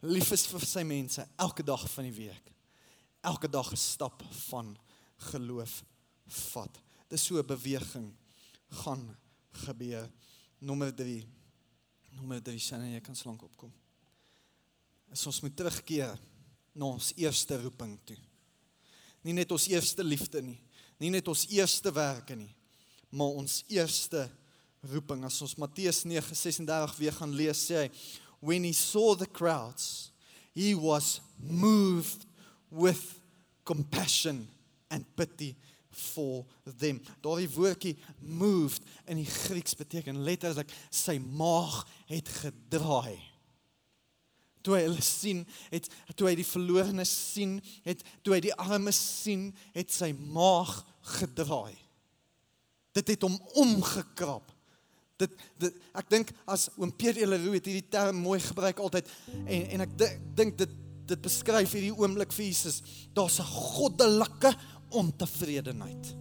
Lief 0.00 0.30
is 0.30 0.46
vir 0.46 0.60
sy 0.60 0.82
mense 0.82 1.28
elke 1.36 1.64
dag 1.64 1.90
van 1.90 2.04
die 2.04 2.12
week 2.12 2.57
elke 3.28 3.48
dag 3.48 3.72
'n 3.72 3.76
stap 3.76 4.22
van 4.48 4.76
geloof 5.30 5.84
vat. 6.26 6.74
Dis 7.08 7.24
so 7.24 7.38
'n 7.38 7.46
beweging 7.46 8.14
gaan 8.68 9.16
gebeur. 9.50 10.10
Nommer 10.58 10.94
3. 10.94 11.26
Nommer 12.16 12.42
3 12.42 12.58
sien 12.58 12.92
jy 12.92 13.00
kan 13.00 13.16
slank 13.16 13.42
opkom. 13.42 13.72
Is 15.12 15.26
ons 15.26 15.40
moet 15.40 15.56
terugkeer 15.56 16.18
na 16.72 16.84
ons 16.84 17.12
eerste 17.16 17.60
roeping 17.62 17.98
toe. 18.04 18.16
Nie 19.22 19.32
net 19.32 19.50
ons 19.52 19.68
eerste 19.68 20.04
liefde 20.04 20.42
nie, 20.42 20.60
nie 20.98 21.10
net 21.10 21.28
ons 21.28 21.46
eerste 21.48 21.92
werke 21.92 22.36
nie, 22.36 22.54
maar 23.10 23.34
ons 23.40 23.64
eerste 23.68 24.30
roeping. 24.80 25.24
As 25.24 25.42
ons 25.42 25.56
Matteus 25.56 26.04
9:36 26.04 26.96
weer 26.96 27.12
gaan 27.12 27.34
lees, 27.34 27.70
sê 27.70 27.74
hy, 27.74 27.90
"When 28.40 28.64
he 28.64 28.72
saw 28.72 29.16
the 29.16 29.26
crowds, 29.26 30.12
he 30.54 30.74
was 30.74 31.20
moved 31.38 32.26
with 32.70 33.17
compassion 33.68 34.46
and 34.88 35.04
pity 35.16 35.54
for 35.92 36.44
them. 36.78 37.00
Daardie 37.20 37.50
woordjie 37.52 37.96
moved 38.18 38.84
in 39.04 39.20
die 39.20 39.28
Grieks 39.28 39.76
beteken 39.76 40.22
letterlik 40.24 40.72
sy 40.94 41.18
maag 41.18 41.82
het 42.08 42.30
gedraai. 42.40 43.18
Toe 44.64 44.76
hy 44.76 44.84
hulle 44.86 45.04
sien, 45.04 45.44
het 45.72 45.88
toe 46.16 46.30
hy 46.30 46.34
die 46.38 46.46
verlorenes 46.46 47.12
sien, 47.12 47.58
het 47.86 48.02
toe 48.26 48.36
hy 48.36 48.42
die 48.48 48.56
armes 48.58 48.98
sien, 48.98 49.50
het 49.76 49.92
sy 49.94 50.10
maag 50.16 50.80
gedraai. 51.18 51.76
Dit 52.96 53.14
het 53.14 53.26
hom 53.26 53.36
omgekrap. 53.62 54.54
Dit, 55.18 55.34
dit 55.58 55.78
ek 55.98 56.10
dink 56.12 56.32
as 56.46 56.68
oom 56.78 56.92
Pierre 56.94 57.26
Leroux 57.26 57.56
het 57.58 57.66
hierdie 57.66 57.90
term 57.90 58.20
mooi 58.22 58.38
gebruik 58.42 58.78
altyd 58.78 59.08
en 59.50 59.64
en 59.74 59.82
ek 59.82 59.96
dink 60.38 60.60
dit 60.60 60.76
dit 61.08 61.20
beskryf 61.24 61.72
hierdie 61.72 61.94
oomblik 61.94 62.32
vir 62.36 62.48
Jesus. 62.50 62.82
Daar's 63.16 63.40
'n 63.40 63.48
goddelike 63.48 64.54
ontevredenheid. 64.90 66.16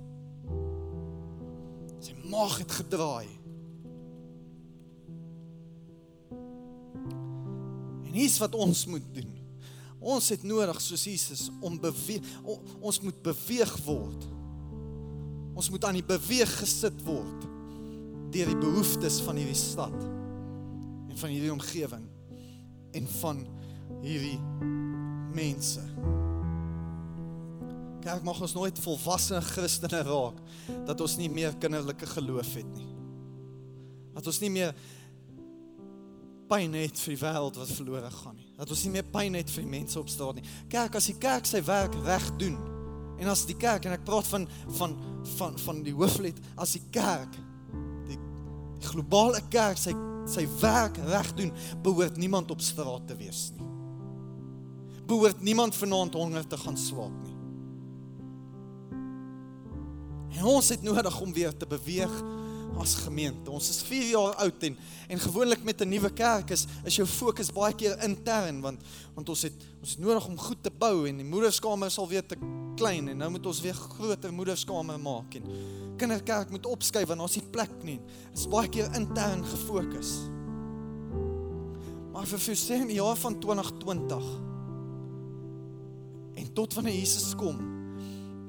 Sy 1.99 2.13
maag 2.29 2.57
het 2.57 2.71
gedraai. 2.71 3.27
En 8.05 8.13
hier's 8.13 8.37
wat 8.37 8.55
ons 8.55 8.85
moet 8.85 9.13
doen. 9.13 9.33
Ons 9.99 10.29
het 10.29 10.43
nodig 10.43 10.81
soos 10.81 11.03
Jesus 11.03 11.49
om 11.59 11.79
beweeg 11.79 12.21
ons 12.79 13.01
moet 13.01 13.21
beweeg 13.21 13.77
word. 13.85 14.27
Ons 15.57 15.69
moet 15.69 15.85
aan 15.85 15.97
die 15.97 16.05
beweeg 16.05 16.51
gesit 16.59 17.01
word 17.03 17.47
deur 18.31 18.49
die 18.51 18.59
behoeftes 18.59 19.21
van 19.23 19.39
hierdie 19.39 19.55
stad 19.55 19.95
en 21.07 21.15
van 21.17 21.29
hierdie 21.31 21.51
omgewing 21.51 22.03
en 22.91 23.07
van 23.07 23.45
hierdie 24.03 24.39
mense. 25.35 25.83
Kerk 28.03 28.23
mag 28.23 28.39
ons 28.41 28.53
nooit 28.55 28.79
volwasse 28.79 29.39
Christene 29.49 30.03
raak 30.07 30.37
dat 30.87 31.01
ons 31.03 31.17
nie 31.19 31.29
meer 31.31 31.57
kinderlike 31.59 32.07
geloof 32.13 32.53
het 32.59 32.69
nie. 32.77 32.87
Dat 34.15 34.29
ons 34.29 34.39
nie 34.43 34.51
meer 34.53 34.73
pyn 36.47 36.77
het 36.79 36.95
vir 37.03 37.13
die 37.13 37.19
wêreld 37.19 37.59
wat 37.59 37.73
verlore 37.75 38.09
gaan 38.13 38.37
nie. 38.39 38.47
Dat 38.55 38.71
ons 38.71 38.85
nie 38.87 38.93
meer 38.95 39.07
pyn 39.11 39.35
het 39.35 39.51
vir 39.51 39.65
die 39.65 39.73
mense 39.73 39.99
op 39.99 40.09
straat 40.11 40.39
nie. 40.39 40.47
Kerk 40.71 40.95
as 40.99 41.09
die 41.11 41.17
kerk 41.19 41.49
sy 41.49 41.61
werk 41.67 41.97
reg 42.07 42.29
doen 42.39 42.57
en 43.17 43.31
as 43.31 43.45
die 43.49 43.57
kerk 43.57 43.87
en 43.87 43.95
ek 43.97 44.05
praat 44.07 44.27
van 44.29 44.47
van 44.77 44.95
van 45.37 45.57
van 45.65 45.81
die 45.85 45.95
hooflid 45.97 46.37
as 46.61 46.75
die 46.77 46.83
kerk 46.93 47.33
die, 48.07 48.17
die 48.77 48.89
globale 48.91 49.41
kerk 49.53 49.81
sy 49.81 49.95
sy 50.27 50.43
werk 50.59 50.97
reg 51.07 51.29
doen, 51.37 51.53
behoort 51.85 52.17
niemand 52.19 52.51
op 52.51 52.61
straat 52.61 53.05
te 53.07 53.15
wees 53.15 53.47
nie 53.55 53.56
behoort 55.07 55.41
niemand 55.41 55.75
vanaand 55.75 56.13
honger 56.13 56.47
te 56.47 56.57
gaan 56.57 56.77
slaap 56.77 57.15
nie. 57.23 57.35
En 60.37 60.45
ons 60.45 60.69
het 60.69 60.83
nodig 60.85 61.21
om 61.21 61.33
weer 61.33 61.55
te 61.57 61.65
beweeg 61.65 62.13
as 62.77 62.93
gemeente. 63.01 63.49
Ons 63.51 63.69
is 63.71 63.81
4 63.87 64.09
jaar 64.11 64.35
oud 64.43 64.63
en 64.67 64.77
en 65.07 65.19
gewoonlik 65.19 65.63
met 65.63 65.81
'n 65.81 65.89
nuwe 65.89 66.09
kerk 66.13 66.49
is 66.49 66.65
is 66.83 66.95
jou 66.95 67.07
fokus 67.07 67.51
baie 67.51 67.73
keer 67.73 68.03
intern 68.03 68.61
want 68.61 68.81
want 69.15 69.29
ons 69.29 69.41
het 69.41 69.53
ons 69.79 69.89
het 69.89 69.99
nodig 69.99 70.27
om 70.27 70.37
goed 70.37 70.63
te 70.63 70.71
bou 70.71 71.07
en 71.07 71.17
die 71.17 71.25
moederskamer 71.25 71.87
is 71.87 71.97
al 71.97 72.07
weer 72.07 72.25
te 72.25 72.37
klein 72.75 73.07
en 73.07 73.17
nou 73.17 73.31
moet 73.31 73.45
ons 73.45 73.61
weer 73.61 73.73
groter 73.73 74.33
moederskamer 74.33 74.99
maak 74.99 75.35
en 75.35 75.43
kinderkerk 75.97 76.49
moet 76.49 76.65
opskuif 76.65 77.07
want 77.07 77.21
ons 77.21 77.35
het 77.35 77.51
plek 77.51 77.83
nie. 77.83 77.99
Dit 78.29 78.39
is 78.39 78.47
baie 78.47 78.69
keer 78.69 78.93
intern 78.95 79.45
gefokus. 79.45 80.29
Maar 82.13 82.25
vir 82.25 82.73
in 82.73 82.87
die 82.87 83.01
jaar 83.01 83.15
van 83.15 83.39
2020 83.39 84.46
en 86.37 86.53
tot 86.53 86.73
wanneer 86.77 86.95
Jesus 86.95 87.35
kom 87.35 87.57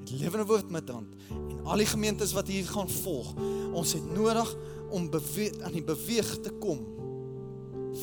het 0.00 0.10
lewende 0.20 0.46
woord 0.46 0.70
met 0.70 0.88
hand 0.92 1.14
en 1.30 1.64
al 1.64 1.82
die 1.82 1.88
gemeentes 1.88 2.32
wat 2.36 2.48
hier 2.52 2.68
gaan 2.68 2.90
volg 3.02 3.34
ons 3.72 3.92
het 3.96 4.06
nodig 4.14 4.54
om 4.90 5.10
beweeg 5.10 5.60
aan 5.64 5.76
die 5.76 5.84
beweeg 5.84 6.30
te 6.44 6.52
kom 6.60 6.84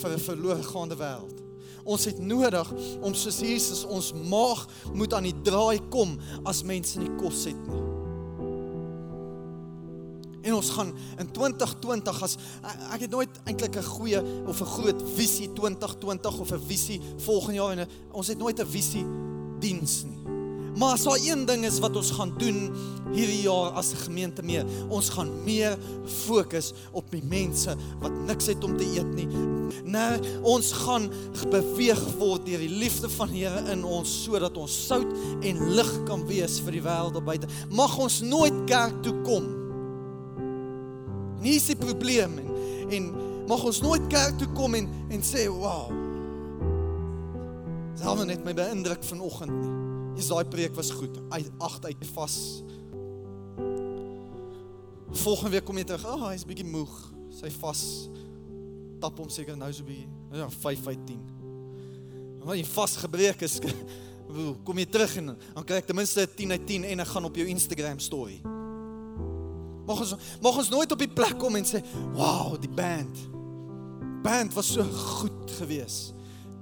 vir 0.02 0.12
'n 0.12 0.20
verlore 0.20 0.64
gaande 0.64 0.96
wêreld. 0.96 1.42
Ons 1.84 2.06
het 2.06 2.20
nodig 2.20 2.74
om 3.02 3.14
soos 3.14 3.40
Jesus 3.40 3.86
ons 3.86 4.14
maag 4.14 4.68
moet 4.94 5.14
aan 5.14 5.24
die 5.24 5.42
draai 5.42 5.80
kom 5.90 6.18
as 6.44 6.64
mense 6.64 7.00
nie 7.00 7.12
kos 7.18 7.46
het 7.46 7.68
nie. 7.68 7.84
En 10.46 10.54
ons 10.54 10.70
gaan 10.70 10.94
in 11.18 11.32
2020 11.32 12.24
as 12.24 12.38
ek 12.94 13.02
het 13.02 13.12
nooit 13.12 13.30
eintlik 13.46 13.78
'n 13.78 13.84
goeie 13.84 14.22
of 14.48 14.62
'n 14.62 14.66
groot 14.66 15.04
visie 15.16 15.54
2020 15.54 16.40
of 16.40 16.52
'n 16.52 16.68
visie 16.68 17.02
volgende 17.18 17.54
jaar 17.54 17.78
en 17.78 17.88
ons 18.12 18.28
het 18.28 18.38
nooit 18.38 18.60
'n 18.60 18.68
visie 18.68 19.06
diens 19.66 20.04
nie. 20.06 20.16
Maar 20.76 20.98
as 20.98 21.04
daar 21.08 21.20
een 21.24 21.46
ding 21.48 21.64
is 21.66 21.80
wat 21.80 21.96
ons 21.96 22.12
gaan 22.12 22.34
doen 22.38 22.66
hierdie 23.16 23.42
jaar 23.46 23.72
as 23.80 23.94
'n 23.94 24.04
gemeente 24.12 24.44
mee, 24.44 24.64
ons 24.90 25.10
gaan 25.10 25.44
meer 25.44 25.78
fokus 26.28 26.74
op 26.92 27.12
die 27.12 27.24
mense 27.24 27.76
wat 28.00 28.12
niks 28.28 28.46
het 28.46 28.64
om 28.64 28.78
te 28.78 28.84
eet 28.84 29.16
nie. 29.16 29.28
Nee, 29.84 30.20
ons 30.42 30.72
gaan 30.72 31.10
beweeg 31.50 32.02
word 32.18 32.46
deur 32.46 32.60
die 32.60 32.78
liefde 32.78 33.10
van 33.10 33.30
die 33.32 33.46
Here 33.46 33.72
in 33.72 33.84
ons 33.84 34.24
sodat 34.24 34.58
ons 34.58 34.86
sout 34.88 35.08
en 35.42 35.70
lig 35.70 36.04
kan 36.04 36.28
wees 36.28 36.60
vir 36.60 36.72
die 36.72 36.82
wêreld 36.82 37.24
buite. 37.24 37.48
Mag 37.70 37.98
ons 37.98 38.22
nooit 38.22 38.54
kerk 38.66 39.04
toe 39.04 39.22
kom. 39.24 39.46
Nie 41.42 41.56
is 41.56 41.66
die 41.66 41.76
probleem 41.76 42.38
en, 42.38 42.50
en 42.90 43.14
mag 43.48 43.64
ons 43.64 43.82
nooit 43.82 44.08
kerk 44.08 44.38
toe 44.38 44.52
kom 44.54 44.76
en 44.76 44.90
en 45.10 45.22
sê, 45.22 45.48
"Wow, 45.48 46.05
Selfs 47.96 48.26
net 48.28 48.44
my 48.44 48.54
beïndruk 48.56 49.04
vanoggend 49.08 49.54
nie. 49.56 49.74
Jesus 50.16 50.32
daai 50.32 50.48
preek 50.52 50.76
was 50.76 50.92
goed. 50.96 51.16
Uit 51.32 51.52
agt 51.64 51.86
uit 51.86 52.08
vas. 52.16 52.38
Volgende 55.26 55.52
week 55.56 55.66
kom 55.68 55.80
jy 55.80 55.86
terug. 55.88 56.04
Ah, 56.08 56.16
oh, 56.20 56.32
hy's 56.34 56.44
bietjie 56.48 56.68
moeg. 56.68 56.92
Sy 57.36 57.52
vas 57.62 57.84
tap 59.00 59.18
hom 59.20 59.30
seker 59.32 59.58
nou 59.60 59.72
so 59.76 59.88
bietjie. 59.88 60.10
Ja, 60.36 60.50
5 60.52 60.88
uit 60.92 61.06
10. 61.08 61.22
Maar 62.46 62.60
jy 62.60 62.66
vas 62.76 62.98
gebreek 63.02 63.46
is 63.48 63.60
kom 64.68 64.82
jy 64.82 64.86
terug 64.92 65.16
en 65.22 65.32
dan 65.36 65.66
kry 65.66 65.80
ek 65.80 65.88
ten 65.88 65.98
minste 65.98 66.26
'n 66.26 66.36
10 66.36 66.52
uit 66.52 66.68
10 66.68 66.88
en 66.92 67.04
ek 67.06 67.12
gaan 67.14 67.26
op 67.26 67.40
jou 67.40 67.48
Instagram 67.48 68.00
story. 68.04 68.42
Mag 69.86 70.02
ons 70.02 70.16
mag 70.42 70.58
ons 70.58 70.70
nooit 70.74 70.92
op 70.92 71.00
die 71.00 71.12
plek 71.12 71.38
kom 71.40 71.56
en 71.56 71.66
sê, 71.66 71.82
"Wow, 72.14 72.60
die 72.60 72.70
band. 72.70 73.16
Band 74.24 74.54
was 74.54 74.74
so 74.74 74.84
goed 74.84 75.52
geweest." 75.60 76.15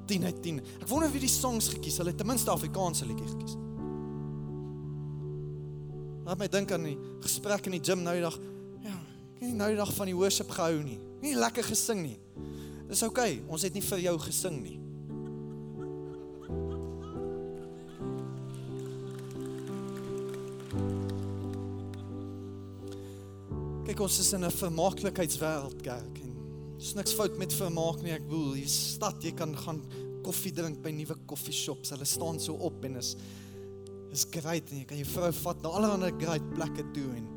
10 0.08 0.26
uit 0.26 0.42
10. 0.44 0.62
Ek 0.82 0.88
wonder 0.88 1.12
wie 1.12 1.24
die 1.24 1.32
songs 1.32 1.70
gekies. 1.74 1.98
Hulle 2.02 2.14
het 2.14 2.20
ten 2.20 2.28
minste 2.28 2.52
Afrikaanse 2.52 3.08
liedjie 3.08 3.28
gekies. 3.28 3.56
Laat 6.24 6.40
my 6.40 6.48
dink 6.48 6.72
aan 6.72 6.88
die 6.88 6.98
gesprek 7.24 7.68
in 7.68 7.78
die 7.78 7.84
gym 7.84 8.04
nou 8.04 8.16
die 8.16 8.24
dag. 8.24 8.38
Ja, 8.84 8.96
ek 8.96 9.42
het 9.42 9.50
nie 9.50 9.58
nou 9.60 9.70
die 9.74 9.80
dag 9.80 9.92
van 9.96 10.12
die 10.12 10.16
worship 10.16 10.52
gehou 10.56 10.80
nie. 10.84 11.00
Nie 11.24 11.36
lekker 11.36 11.68
gesing 11.68 12.04
nie. 12.04 12.18
Dis 12.88 13.04
oukei, 13.04 13.40
okay, 13.40 13.44
ons 13.52 13.64
het 13.66 13.76
nie 13.76 13.84
vir 13.84 14.04
jou 14.06 14.16
gesing 14.28 14.60
nie. 14.64 14.80
Kyk 23.84 24.00
ons 24.02 24.20
is 24.20 24.34
in 24.34 24.44
'n 24.46 24.52
vermaaklikheidswêreld 24.52 25.82
kerk 25.84 26.18
en 26.24 26.33
dis 26.84 26.98
niks 26.98 27.14
fout 27.16 27.38
met 27.40 27.54
vermaak 27.56 28.02
nie. 28.04 28.12
Ek 28.12 28.26
bedoel, 28.28 28.58
hier 28.60 28.72
stad 28.72 29.24
jy 29.24 29.32
kan 29.40 29.54
gaan 29.56 29.80
koffie 30.24 30.52
drink 30.56 30.82
by 30.84 30.92
nuwe 30.96 31.16
koffieshops. 31.30 31.94
Hulle 31.96 32.08
staan 32.08 32.42
so 32.44 32.58
op 32.60 32.84
en 32.88 33.00
is 33.00 33.16
is 34.14 34.28
great 34.30 34.68
en 34.70 34.78
jy 34.78 34.86
kan 34.86 35.00
jou 35.00 35.08
vrou 35.10 35.30
vat 35.40 35.64
na 35.64 35.72
allerlei 35.74 36.12
great 36.22 36.44
plekke 36.54 36.86
toe 36.94 37.08
en 37.16 37.32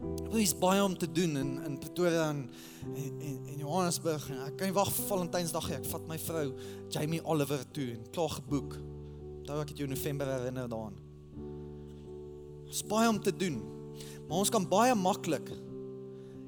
Daar 0.00 0.38
is 0.40 0.54
baie 0.56 0.80
om 0.80 0.94
te 0.96 1.06
doen 1.12 1.36
in 1.36 1.50
in 1.64 1.76
Pretoria 1.78 2.28
en 2.32 2.42
en 2.94 3.20
en 3.22 3.58
Johannesburg. 3.60 4.28
En 4.32 4.38
ek 4.46 4.56
kan 4.56 4.70
nie 4.70 4.76
wag 4.76 4.88
vir 4.96 5.08
Valentynsdag 5.10 5.66
nie. 5.68 5.76
Ek 5.76 5.88
vat 5.92 6.06
my 6.08 6.16
vrou 6.22 6.44
Jamie 6.92 7.20
Oliver 7.24 7.64
toe 7.76 7.90
en 7.94 8.06
klaar 8.14 8.32
geboek. 8.38 8.78
Daar 9.44 9.60
ek 9.60 9.74
het 9.74 9.82
jou 9.82 9.88
November 9.90 10.30
herinner 10.32 10.70
daaraan. 10.72 10.96
Daar's 12.64 12.82
baie 12.88 13.12
om 13.12 13.20
te 13.20 13.34
doen. 13.36 13.60
Maar 14.26 14.40
ons 14.40 14.52
kan 14.52 14.68
baie 14.68 14.96
maklik 14.96 15.52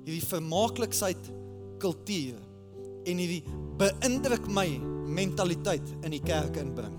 hierdie 0.07 0.25
vermaaklikheid 0.25 1.33
kultuur 1.83 2.39
en 3.09 3.19
hierdie 3.19 3.43
beïndruk 3.81 4.47
my 4.55 4.69
mentaliteit 5.13 5.95
in 6.03 6.15
die 6.15 6.23
kerk 6.23 6.57
inbring. 6.61 6.95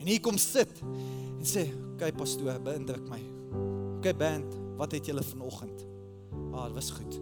En 0.00 0.08
hier 0.08 0.22
kom 0.24 0.38
sit 0.40 0.80
en 0.82 1.44
sê, 1.46 1.68
"Oké 1.68 1.94
okay, 1.94 2.12
pastoor, 2.12 2.58
beïndruk 2.64 3.04
my." 3.08 3.20
Oké 3.98 4.10
okay, 4.10 4.16
band, 4.16 4.54
wat 4.76 4.92
het 4.92 5.06
julle 5.06 5.22
vanoggend? 5.22 5.86
Ah, 6.52 6.64
dit 6.64 6.74
was 6.74 6.90
goed. 6.90 7.20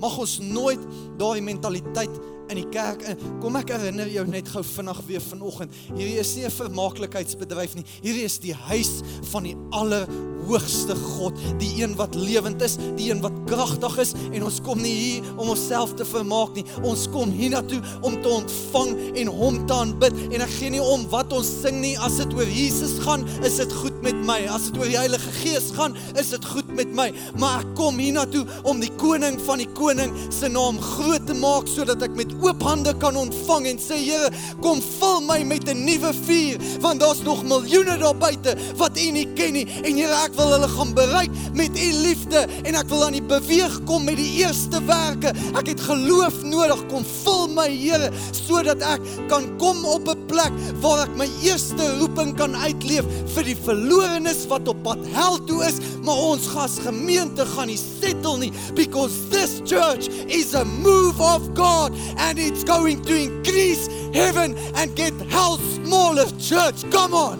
Mag 0.00 0.18
ons 0.18 0.38
nooit 0.38 0.80
daai 1.16 1.40
mentaliteit 1.40 2.18
in 2.48 2.60
die 2.60 2.68
kerk 2.72 3.02
in. 3.10 3.18
Kom 3.42 3.56
ek 3.58 3.72
herinner 3.74 4.08
jou 4.10 4.24
net 4.28 4.48
gou 4.52 4.62
vinnig 4.66 5.00
weer 5.08 5.22
vanoggend. 5.24 5.74
Hierdie 5.94 6.18
is 6.20 6.34
nie 6.36 6.44
'n 6.44 6.50
vermaaklikheidsbedryf 6.50 7.74
nie. 7.74 7.84
Hierdie 8.02 8.24
is 8.24 8.38
die 8.38 8.54
huis 8.54 9.02
van 9.32 9.42
die 9.42 9.56
allerhoogste 9.70 10.94
God, 10.94 11.34
die 11.58 11.82
een 11.82 11.96
wat 11.96 12.14
lewend 12.14 12.62
is, 12.62 12.76
die 12.96 13.10
een 13.10 13.20
wat 13.20 13.32
kragtig 13.46 13.98
is 13.98 14.12
en 14.32 14.44
ons 14.44 14.60
kom 14.60 14.80
nie 14.80 14.94
hier 14.94 15.22
om 15.36 15.48
onsself 15.48 15.94
te 15.94 16.04
vermaak 16.04 16.54
nie. 16.54 16.64
Ons 16.82 17.08
kom 17.08 17.30
hiernatoe 17.30 17.82
om 18.02 18.22
te 18.22 18.28
ontvang 18.28 19.16
en 19.16 19.26
hom 19.26 19.66
te 19.66 19.74
aanbid 19.74 20.12
en 20.32 20.40
ek 20.40 20.50
gee 20.50 20.70
nie 20.70 20.82
om 20.82 21.08
wat 21.08 21.32
ons 21.32 21.60
sing 21.62 21.80
nie. 21.80 21.98
As 21.98 22.16
dit 22.16 22.34
oor 22.34 22.48
Jesus 22.48 22.98
gaan, 22.98 23.26
is 23.42 23.56
dit 23.56 23.72
goed 23.72 24.02
met 24.02 24.14
my. 24.14 24.46
As 24.46 24.70
dit 24.70 24.78
oor 24.78 24.88
die 24.88 24.98
Heilige 24.98 25.30
Gees 25.42 25.70
gaan, 25.74 25.96
is 26.14 26.30
dit 26.30 26.44
goed 26.44 26.65
met 26.76 26.92
my. 26.96 27.08
Maar 27.40 27.64
ek 27.64 27.74
kom 27.78 27.98
hiernatoe 28.00 28.44
om 28.68 28.80
die 28.82 28.92
koning 29.00 29.38
van 29.46 29.62
die 29.62 29.68
koning 29.78 30.14
se 30.34 30.50
naam 30.52 30.78
groot 30.82 31.26
te 31.26 31.36
maak 31.38 31.70
sodat 31.70 32.02
ek 32.06 32.16
met 32.18 32.32
oop 32.44 32.62
hande 32.66 32.94
kan 33.02 33.16
ontvang 33.16 33.70
en 33.72 33.82
sê 33.82 33.98
Here, 34.06 34.28
kom 34.62 34.78
vul 34.84 35.22
my 35.26 35.40
met 35.42 35.68
'n 35.68 35.84
nuwe 35.84 36.12
vuur 36.26 36.56
want 36.80 37.00
daar's 37.00 37.22
nog 37.24 37.42
miljoene 37.42 37.98
daar 37.98 38.14
buite 38.14 38.54
wat 38.76 38.98
U 38.98 39.10
nie 39.10 39.26
ken 39.34 39.52
nie 39.52 39.66
en 39.82 39.96
Here, 39.96 40.14
ek 40.24 40.36
wil 40.36 40.52
hulle 40.52 40.68
gaan 40.68 40.94
bereik 40.94 41.30
met 41.54 41.72
U 41.74 41.92
liefde 41.92 42.46
en 42.64 42.74
ek 42.74 42.88
wil 42.88 43.04
aan 43.04 43.16
die 43.16 43.22
beweeg 43.22 43.80
kom 43.84 44.04
met 44.04 44.16
die 44.16 44.44
eerste 44.44 44.80
werke. 44.86 45.32
Ek 45.56 45.66
het 45.66 45.80
geloof 45.80 46.42
nodig. 46.42 46.82
Kom 46.90 47.04
vul 47.24 47.48
my 47.56 47.68
Here 47.70 48.10
sodat 48.36 48.82
ek 48.86 49.02
kan 49.30 49.48
kom 49.58 49.84
op 49.84 50.08
'n 50.08 50.26
plek 50.30 50.52
waar 50.80 51.06
ek 51.06 51.16
my 51.16 51.28
eerste 51.42 51.98
roeping 51.98 52.36
kan 52.36 52.54
uitleef 52.54 53.04
vir 53.34 53.44
die 53.44 53.56
verlorenes 53.56 54.46
wat 54.50 54.68
op 54.68 54.82
pad 54.82 54.98
hel 55.12 55.38
toe 55.48 55.64
is, 55.64 55.78
maar 56.02 56.16
ons 56.16 56.46
gas 56.66 56.78
gemeente 56.82 57.44
gaan 57.46 57.66
nie 57.66 57.78
settle 57.78 58.38
nie 58.38 58.52
because 58.74 59.28
this 59.30 59.60
church 59.64 60.08
is 60.26 60.54
a 60.54 60.64
move 60.64 61.20
of 61.20 61.54
God 61.54 61.92
and 62.16 62.38
it's 62.38 62.64
going 62.64 63.02
to 63.02 63.14
increase 63.14 63.88
heaven 64.12 64.56
and 64.74 64.96
get 64.96 65.12
hell 65.30 65.58
smaller 65.58 66.26
church. 66.38 66.82
Come 66.90 67.14
on. 67.14 67.38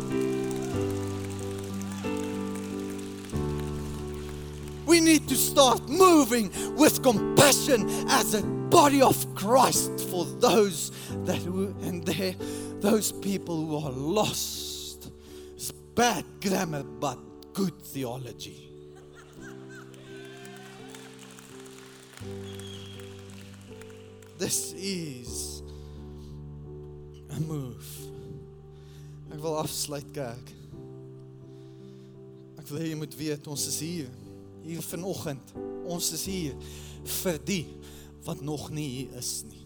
We 4.87 5.01
need 5.01 5.29
to 5.29 5.35
start 5.35 5.89
moving 5.89 6.53
with 6.77 7.03
compassion 7.03 7.89
as 8.09 8.35
a 8.35 8.43
body 8.71 9.03
of 9.03 9.17
Christ 9.35 10.09
for 10.09 10.25
those 10.25 10.93
that 11.25 11.43
and 11.83 12.05
there 12.05 12.37
those 12.81 13.11
people 13.11 13.67
who 13.67 13.77
are 13.79 13.91
lost. 13.91 15.11
It's 15.57 15.73
bad 15.73 16.25
grammar 16.41 16.85
but 16.85 17.19
good 17.53 17.83
theology. 17.83 18.65
This 24.38 24.75
is 24.77 25.62
a 27.33 27.40
move. 27.40 27.88
Ek 29.33 29.40
wil 29.40 29.57
afsluit 29.57 30.09
kerk. 30.12 30.51
Ek 32.61 32.66
wil 32.68 32.83
hê 32.83 32.90
jy 32.90 32.99
moet 33.01 33.14
weet 33.16 33.46
ons 33.49 33.64
is 33.70 33.79
hier 33.81 34.11
hier 34.66 34.83
vanoggend. 34.85 35.55
Ons 35.88 36.11
is 36.12 36.25
hier 36.29 36.57
vir 37.22 37.38
die 37.49 37.62
wat 38.27 38.42
nog 38.44 38.66
nie 38.75 38.85
hier 38.90 39.14
is 39.16 39.38
nie. 39.49 39.62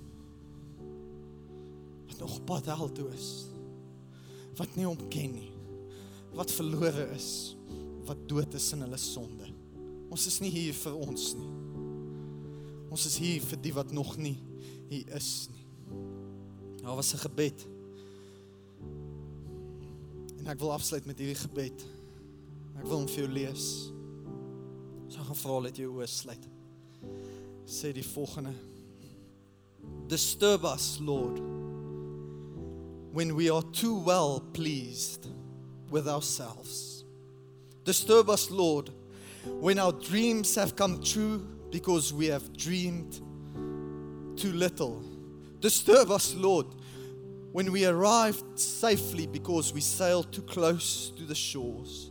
Wat 2.10 2.22
nog 2.22 2.36
pad 2.46 2.68
hel 2.70 2.92
toe 2.94 3.08
is. 3.16 3.30
Wat 4.60 4.76
nie 4.78 4.86
hom 4.86 5.00
ken 5.10 5.34
nie. 5.34 5.48
Wat 6.36 6.52
verlore 6.54 7.08
is, 7.16 7.56
wat 8.06 8.22
dood 8.30 8.54
is 8.54 8.68
in 8.76 8.84
hulle 8.84 9.00
sonde. 9.02 9.50
Ons 10.14 10.28
is 10.30 10.38
nie 10.44 10.52
hier 10.54 10.78
vir 10.78 10.94
ons 11.08 11.32
nie. 11.40 11.50
Ons 12.90 13.08
is 13.10 13.18
hier 13.22 13.42
vir 13.48 13.62
die 13.66 13.74
wat 13.74 13.90
nog 13.94 14.14
nie 14.20 14.36
hier 14.88 15.14
is 15.16 15.48
nie. 15.52 15.66
Daar 16.82 16.94
was 16.94 17.12
'n 17.14 17.18
gebed. 17.18 17.66
En 20.38 20.46
ek 20.46 20.58
wil 20.58 20.72
afsluit 20.72 21.06
met 21.06 21.18
hierdie 21.18 21.42
gebed. 21.48 21.86
Ek 22.78 22.86
wil 22.86 22.98
hom 22.98 23.08
vir 23.08 23.24
jou 23.24 23.32
lees. 23.32 23.92
So 25.08 25.18
gaan 25.18 25.36
vra 25.36 25.60
dat 25.60 25.76
jy 25.76 25.86
oë 25.86 26.06
sluit. 26.06 26.48
Sê 27.66 27.92
die 27.92 28.06
volgende: 28.06 28.52
Disturb 30.08 30.64
us, 30.64 30.98
Lord, 31.00 31.38
when 33.12 33.34
we 33.34 33.50
are 33.50 33.62
too 33.72 33.94
well 34.04 34.40
pleased 34.52 35.26
with 35.90 36.08
ourselves. 36.08 37.04
Disturb 37.84 38.28
us, 38.30 38.50
Lord, 38.50 38.90
when 39.60 39.78
our 39.78 39.92
dreams 39.92 40.54
have 40.54 40.76
come 40.76 41.00
true 41.02 41.40
because 41.70 42.12
we 42.12 42.26
have 42.26 42.52
dreamed 42.52 43.20
too 44.40 44.52
little. 44.52 45.04
Disturb 45.60 46.10
us, 46.10 46.34
Lord, 46.34 46.66
when 47.52 47.70
we 47.70 47.84
arrived 47.84 48.58
safely 48.58 49.26
because 49.26 49.74
we 49.74 49.82
sailed 49.82 50.32
too 50.32 50.42
close 50.42 51.12
to 51.16 51.24
the 51.24 51.34
shores. 51.34 52.10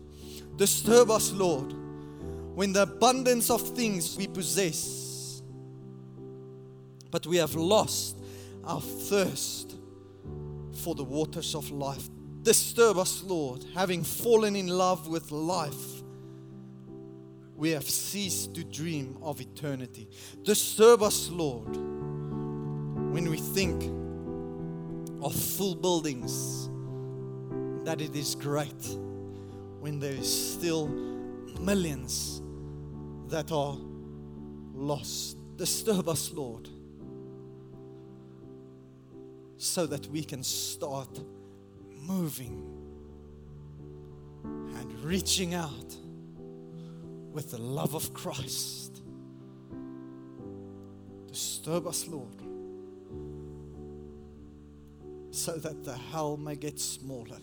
Disturb 0.56 1.10
us, 1.10 1.32
Lord, 1.32 1.74
when 2.56 2.74
the 2.74 2.84
abundance 2.84 3.50
of 3.50 3.76
things 3.76 4.16
we 4.16 4.28
possess, 4.28 5.42
but 7.10 7.26
we 7.26 7.38
have 7.38 7.56
lost 7.56 8.18
our 8.64 8.82
thirst 8.82 9.76
for 10.84 10.94
the 10.94 11.04
waters 11.04 11.56
of 11.56 11.72
life. 11.72 12.10
Disturb 12.44 12.98
us, 12.98 13.24
Lord, 13.24 13.66
having 13.74 14.04
fallen 14.04 14.56
in 14.56 14.68
love 14.68 15.08
with 15.08 15.32
life. 15.32 16.04
We 17.56 17.72
have 17.72 17.90
ceased 17.90 18.54
to 18.56 18.64
dream 18.64 19.18
of 19.22 19.42
eternity. 19.42 20.08
Disturb 20.44 21.02
us, 21.02 21.30
Lord 21.30 21.99
when 23.12 23.28
we 23.28 23.38
think 23.38 23.84
of 25.24 25.34
full 25.34 25.74
buildings, 25.74 26.70
that 27.84 28.02
it 28.02 28.16
is 28.16 28.36
great 28.36 28.98
when 29.80 30.00
there 30.00 30.14
is 30.14 30.54
still 30.54 30.88
millions 31.60 32.42
that 33.28 33.52
are 33.52 33.76
lost. 34.76 35.38
Disturb 35.58 36.08
us, 36.08 36.32
Lord, 36.32 36.70
so 39.58 39.88
that 39.88 40.06
we 40.08 40.24
can 40.24 40.44
start 40.44 41.20
moving 42.02 42.64
and 44.44 45.04
reaching 45.04 45.56
out 45.56 45.96
with 47.34 47.50
the 47.52 47.58
love 47.58 47.96
of 47.96 48.14
Christ. 48.14 49.02
Disturb 51.28 51.88
us, 51.88 52.08
Lord 52.08 52.49
so 55.32 55.58
that 55.58 55.84
the 55.84 55.96
hell 56.12 56.38
may 56.38 56.56
get 56.56 56.80
smaller 56.80 57.40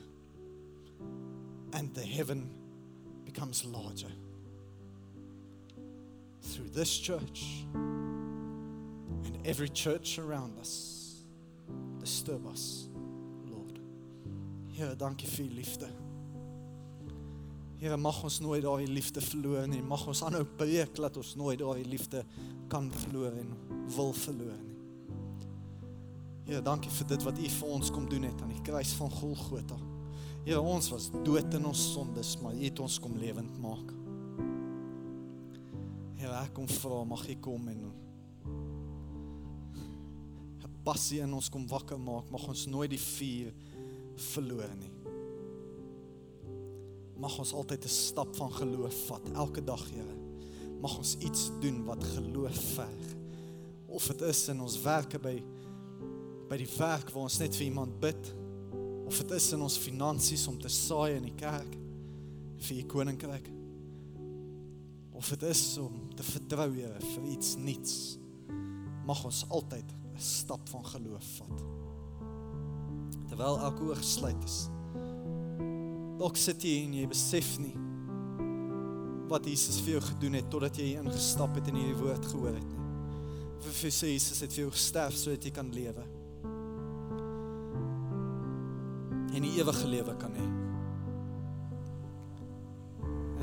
and 1.72 1.94
the 1.94 2.02
heaven 2.02 2.50
becomes 3.24 3.64
larger. 3.64 4.10
Through 6.42 6.70
this 6.70 6.96
church 6.98 7.64
and 7.74 9.38
every 9.44 9.68
church 9.68 10.18
around 10.18 10.58
us, 10.58 11.22
disturb 12.00 12.46
us, 12.46 12.88
Lord. 13.50 13.78
Here, 14.68 14.94
dankie 14.96 15.26
vir 15.26 15.44
u 15.44 15.48
liefde. 15.58 15.88
Here, 17.78 17.96
mag 17.96 18.22
ons 18.24 18.40
nooit 18.40 18.62
daai 18.64 18.86
liefde 18.88 19.20
verloor 19.20 19.66
nie. 19.68 19.82
Mag 19.84 20.06
ons 20.08 20.22
aanhou 20.24 20.46
preek 20.56 20.96
dat 20.96 21.16
ons 21.20 21.34
nooit 21.36 21.60
daai 21.60 21.84
liefde 21.84 22.24
kan 22.72 22.88
verloor 23.02 23.36
en 23.36 23.52
wil 23.96 24.14
verloor 24.16 24.56
nie. 24.62 24.75
Here, 26.46 26.62
dankie 26.62 26.90
vir 26.94 27.06
dit 27.10 27.26
wat 27.26 27.38
U 27.38 27.48
vir 27.58 27.68
ons 27.74 27.90
kom 27.90 28.06
doen 28.08 28.22
het 28.28 28.42
aan 28.42 28.54
die 28.54 28.62
kruis 28.66 28.92
van 28.98 29.10
Golgotha. 29.10 29.78
Here, 30.46 30.60
ons 30.62 30.90
was 30.94 31.10
dood 31.26 31.54
in 31.58 31.66
ons 31.66 31.82
sondes, 31.92 32.36
maar 32.42 32.54
U 32.54 32.62
het 32.62 32.82
ons 32.82 32.98
kom 33.02 33.16
lewend 33.18 33.58
maak. 33.62 33.92
Here, 36.16 36.34
ek 36.44 36.54
kom 36.54 36.68
vra 36.78 37.04
mag 37.04 37.26
U 37.28 37.36
kom 37.42 37.68
en 37.68 37.80
'n 40.66 40.70
passie 40.86 41.20
in 41.20 41.34
ons 41.34 41.50
kom 41.50 41.66
wakker 41.66 41.98
maak. 41.98 42.30
Mag 42.30 42.48
ons 42.48 42.66
nooit 42.66 42.90
die 42.90 42.98
vuur 42.98 43.52
verloor 44.16 44.70
nie 44.78 44.96
mag 47.16 47.38
ons 47.38 47.52
altyd 47.52 47.84
'n 47.84 47.88
stap 47.88 48.36
van 48.36 48.52
geloof 48.52 49.06
vat 49.06 49.30
elke 49.34 49.64
dag, 49.64 49.90
Here. 49.90 50.16
Mag 50.80 50.96
ons 50.98 51.16
iets 51.18 51.50
doen 51.60 51.84
wat 51.84 52.04
geloof 52.04 52.58
verg. 52.74 53.16
Of 53.86 54.06
dit 54.06 54.20
is 54.20 54.48
in 54.48 54.60
ons 54.60 54.82
werke 54.82 55.18
by 55.18 55.42
by 56.48 56.58
die 56.60 56.68
werk 56.76 57.10
waar 57.12 57.26
ons 57.26 57.38
net 57.42 57.56
vir 57.58 57.66
iemand 57.66 57.98
bid, 58.02 58.32
of 59.06 59.18
dit 59.22 59.34
is 59.36 59.52
in 59.54 59.62
ons 59.62 59.78
finansies 59.78 60.46
om 60.50 60.58
te 60.58 60.70
saai 60.72 61.16
in 61.16 61.28
die 61.28 61.36
kerk 61.38 61.76
vir 62.66 62.80
die 62.80 62.86
koninkryk. 62.90 63.50
Of 65.16 65.30
dit 65.32 65.46
is 65.48 65.62
om 65.80 66.10
te 66.16 66.24
vertrou, 66.26 66.68
Here, 66.74 66.98
vir 67.00 67.28
iets 67.32 67.54
nuuts. 67.60 67.94
Mag 69.06 69.22
ons 69.24 69.44
altyd 69.48 69.92
'n 70.16 70.20
stap 70.20 70.68
van 70.68 70.84
geloof 70.84 71.26
vat. 71.38 71.64
Terwyl 73.28 73.58
elke 73.58 73.82
oog 73.82 73.98
gesluit 73.98 74.44
is. 74.44 74.68
Dalk 76.18 76.36
sit 76.36 76.62
jy 76.62 76.84
en 76.84 76.94
jy 76.94 77.06
besef 77.06 77.58
nie 77.58 77.76
wat 79.28 79.46
Jesus 79.46 79.80
vir 79.80 79.96
jou 79.96 80.00
gedoen 80.00 80.32
het 80.38 80.50
totdat 80.50 80.76
jy 80.78 80.94
ingestap 80.94 81.54
het 81.54 81.68
en 81.68 81.74
hierdie 81.74 81.98
woord 81.98 82.26
gehoor 82.26 82.54
het 82.54 82.68
nie. 82.68 82.84
Vir 83.60 83.72
vir 83.72 83.90
sê 83.90 84.12
Jesus 84.12 84.40
het 84.40 84.52
vir 84.52 84.64
jou 84.64 84.70
gesterf 84.70 85.16
sodat 85.18 85.44
jy 85.44 85.50
kan 85.50 85.72
lewe. 85.74 86.15
En 89.36 89.44
die 89.44 89.52
ewige 89.60 89.88
lewe 89.92 90.16
kan 90.16 90.32
hê. 90.36 90.46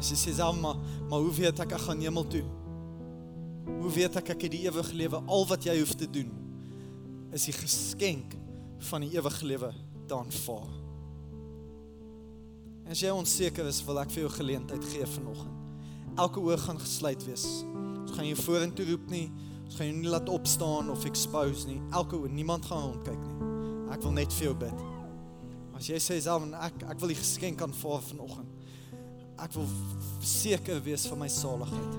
As 0.02 0.10
jy 0.12 0.18
sê 0.20 0.34
dan 0.36 0.58
maar, 0.60 0.80
maar 1.10 1.22
hoe 1.22 1.34
weet 1.38 1.62
ek 1.64 1.76
ek 1.78 1.86
gaan 1.86 2.02
hemel 2.02 2.26
toe? 2.28 2.44
Hoe 3.70 3.92
weet 3.94 4.18
ek 4.20 4.34
ek 4.34 4.48
het 4.48 4.56
die 4.56 4.64
ewige 4.66 4.98
lewe? 4.98 5.22
Al 5.30 5.46
wat 5.48 5.68
jy 5.70 5.78
hoef 5.80 5.94
te 6.00 6.10
doen 6.10 6.32
is 7.34 7.48
die 7.50 7.56
geskenk 7.56 8.36
van 8.90 9.02
die 9.06 9.16
ewige 9.16 9.46
lewe 9.48 9.72
te 10.10 10.18
aanvaar. 10.18 10.70
As 12.92 13.02
jy 13.02 13.14
onseker 13.16 13.66
is, 13.72 13.80
wil 13.88 14.02
ek 14.04 14.12
vir 14.14 14.26
jou 14.26 14.32
geleentheid 14.36 14.86
gee 14.92 15.08
vanoggend. 15.16 15.62
Elke 16.20 16.44
oog 16.44 16.68
gaan 16.68 16.82
gesluit 16.82 17.24
wees. 17.26 17.48
Ons 18.04 18.14
gaan 18.14 18.28
jou 18.28 18.38
vorentoe 18.44 18.86
roep 18.92 19.08
nie. 19.10 19.26
Ons 19.64 19.80
gaan 19.80 19.90
jou 19.90 19.96
nie 19.98 20.12
laat 20.12 20.30
opstaan 20.30 20.92
of 20.94 21.08
expose 21.10 21.66
nie. 21.70 21.80
Elke 21.96 22.20
oog, 22.20 22.30
niemand 22.30 22.68
gaan 22.70 22.92
rondkyk 22.92 23.24
nie. 23.24 23.54
Ek 23.96 24.04
wil 24.06 24.14
net 24.20 24.36
vir 24.38 24.52
jou 24.52 24.58
bid. 24.68 24.93
As 25.84 25.90
jy 25.92 25.98
sê 26.00 26.16
self 26.24 26.46
ek 26.64 26.86
ek 26.94 27.00
wil 27.02 27.12
die 27.12 27.18
geskenk 27.20 27.60
aanvaar 27.66 28.00
vanoggend. 28.08 28.52
Ek 29.44 29.52
wil 29.52 29.66
seker 30.24 30.78
wees 30.86 31.04
van 31.12 31.20
my 31.20 31.28
saligheid. 31.28 31.98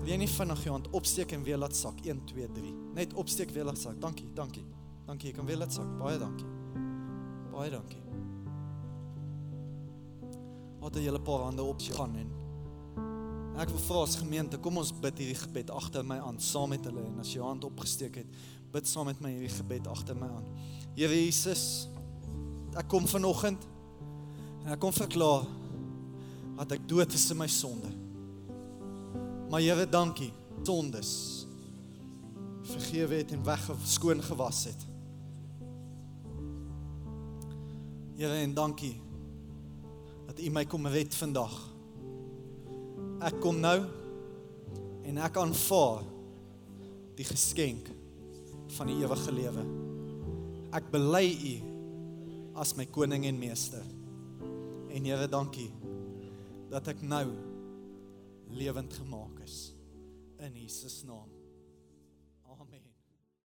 Wil 0.00 0.08
jy 0.08 0.16
nie 0.22 0.28
vinnig 0.32 0.62
jou 0.64 0.72
hand 0.72 0.88
opsteek 0.96 1.34
en 1.36 1.44
weer 1.44 1.60
laat 1.60 1.76
sak? 1.76 2.00
1 2.00 2.22
2 2.30 2.48
3. 2.56 2.70
Net 2.96 3.12
opsteek 3.20 3.52
weer 3.52 3.68
laat 3.68 3.76
sak. 3.76 3.98
Dankie, 4.00 4.30
dankie. 4.32 4.64
Dankie, 5.04 5.28
jy 5.28 5.36
kan 5.36 5.50
weer 5.50 5.60
laat 5.60 5.76
sak. 5.76 5.90
Baie 6.00 6.16
dankie. 6.16 6.48
Baie 7.52 7.68
dankie. 7.76 8.00
Wat 10.80 10.96
'n 10.96 11.04
hele 11.04 11.20
paar 11.20 11.44
hande 11.44 11.62
op 11.62 11.80
gaan 11.92 12.16
en 12.16 12.32
ek 13.60 13.68
wil 13.68 13.84
vra 13.84 14.02
as 14.02 14.16
gemeente, 14.16 14.56
kom 14.56 14.78
ons 14.78 14.92
bid 14.92 15.18
hierdie 15.18 15.36
gebed 15.36 15.70
agter 15.70 16.02
my 16.02 16.16
aan 16.16 16.40
saam 16.40 16.70
met 16.70 16.84
hulle 16.84 17.04
en 17.04 17.20
as 17.20 17.28
jy 17.28 17.34
jou 17.34 17.44
hand 17.44 17.64
opgesteek 17.64 18.14
het, 18.16 18.26
bid 18.72 18.88
saam 18.88 19.04
met 19.04 19.20
my 19.20 19.28
hierdie 19.28 19.56
gebed 19.58 19.86
agter 19.86 20.16
my 20.16 20.26
aan. 20.26 20.46
Here 20.96 21.12
Jesus, 21.12 21.88
ek 22.78 22.86
kom 22.90 23.06
vanoggend 23.10 23.64
en 24.64 24.74
ek 24.74 24.80
kom 24.82 24.92
verklaar 24.94 25.46
dat 26.60 26.76
ek 26.76 26.88
dood 26.88 27.14
is 27.16 27.30
in 27.32 27.38
my 27.40 27.48
sonde. 27.48 27.88
Maar 29.50 29.64
Here, 29.64 29.86
dankie, 29.88 30.30
sondes 30.62 31.12
vergewe 32.70 33.14
het 33.14 33.32
en 33.34 33.42
weggeskoon 33.42 34.20
gewas 34.22 34.64
het. 34.68 34.84
Here, 38.20 38.36
en 38.44 38.54
dankie 38.54 38.94
dat 40.28 40.38
U 40.38 40.50
my 40.54 40.62
kom 40.70 40.86
red 40.86 41.14
vandag. 41.18 41.56
Ek 43.26 43.40
kom 43.42 43.58
nou 43.60 43.78
en 45.08 45.18
ek 45.18 45.40
aanvaar 45.40 46.04
die 47.18 47.26
geskenk 47.26 47.90
van 48.76 48.92
die 48.92 49.00
ewige 49.02 49.34
lewe. 49.34 49.64
Ek 50.76 50.86
bely 50.92 51.26
U 51.34 51.69
as 52.60 52.76
my 52.76 52.84
koning 52.84 53.24
en 53.24 53.38
meester. 53.38 53.82
En 54.92 55.04
Here, 55.04 55.28
dankie 55.32 55.70
dat 56.70 56.90
ek 56.92 57.00
nou 57.02 57.24
lewend 58.52 58.92
gemaak 59.00 59.40
is 59.46 59.72
in 60.44 60.58
Jesus 60.60 61.00
naam. 61.08 61.29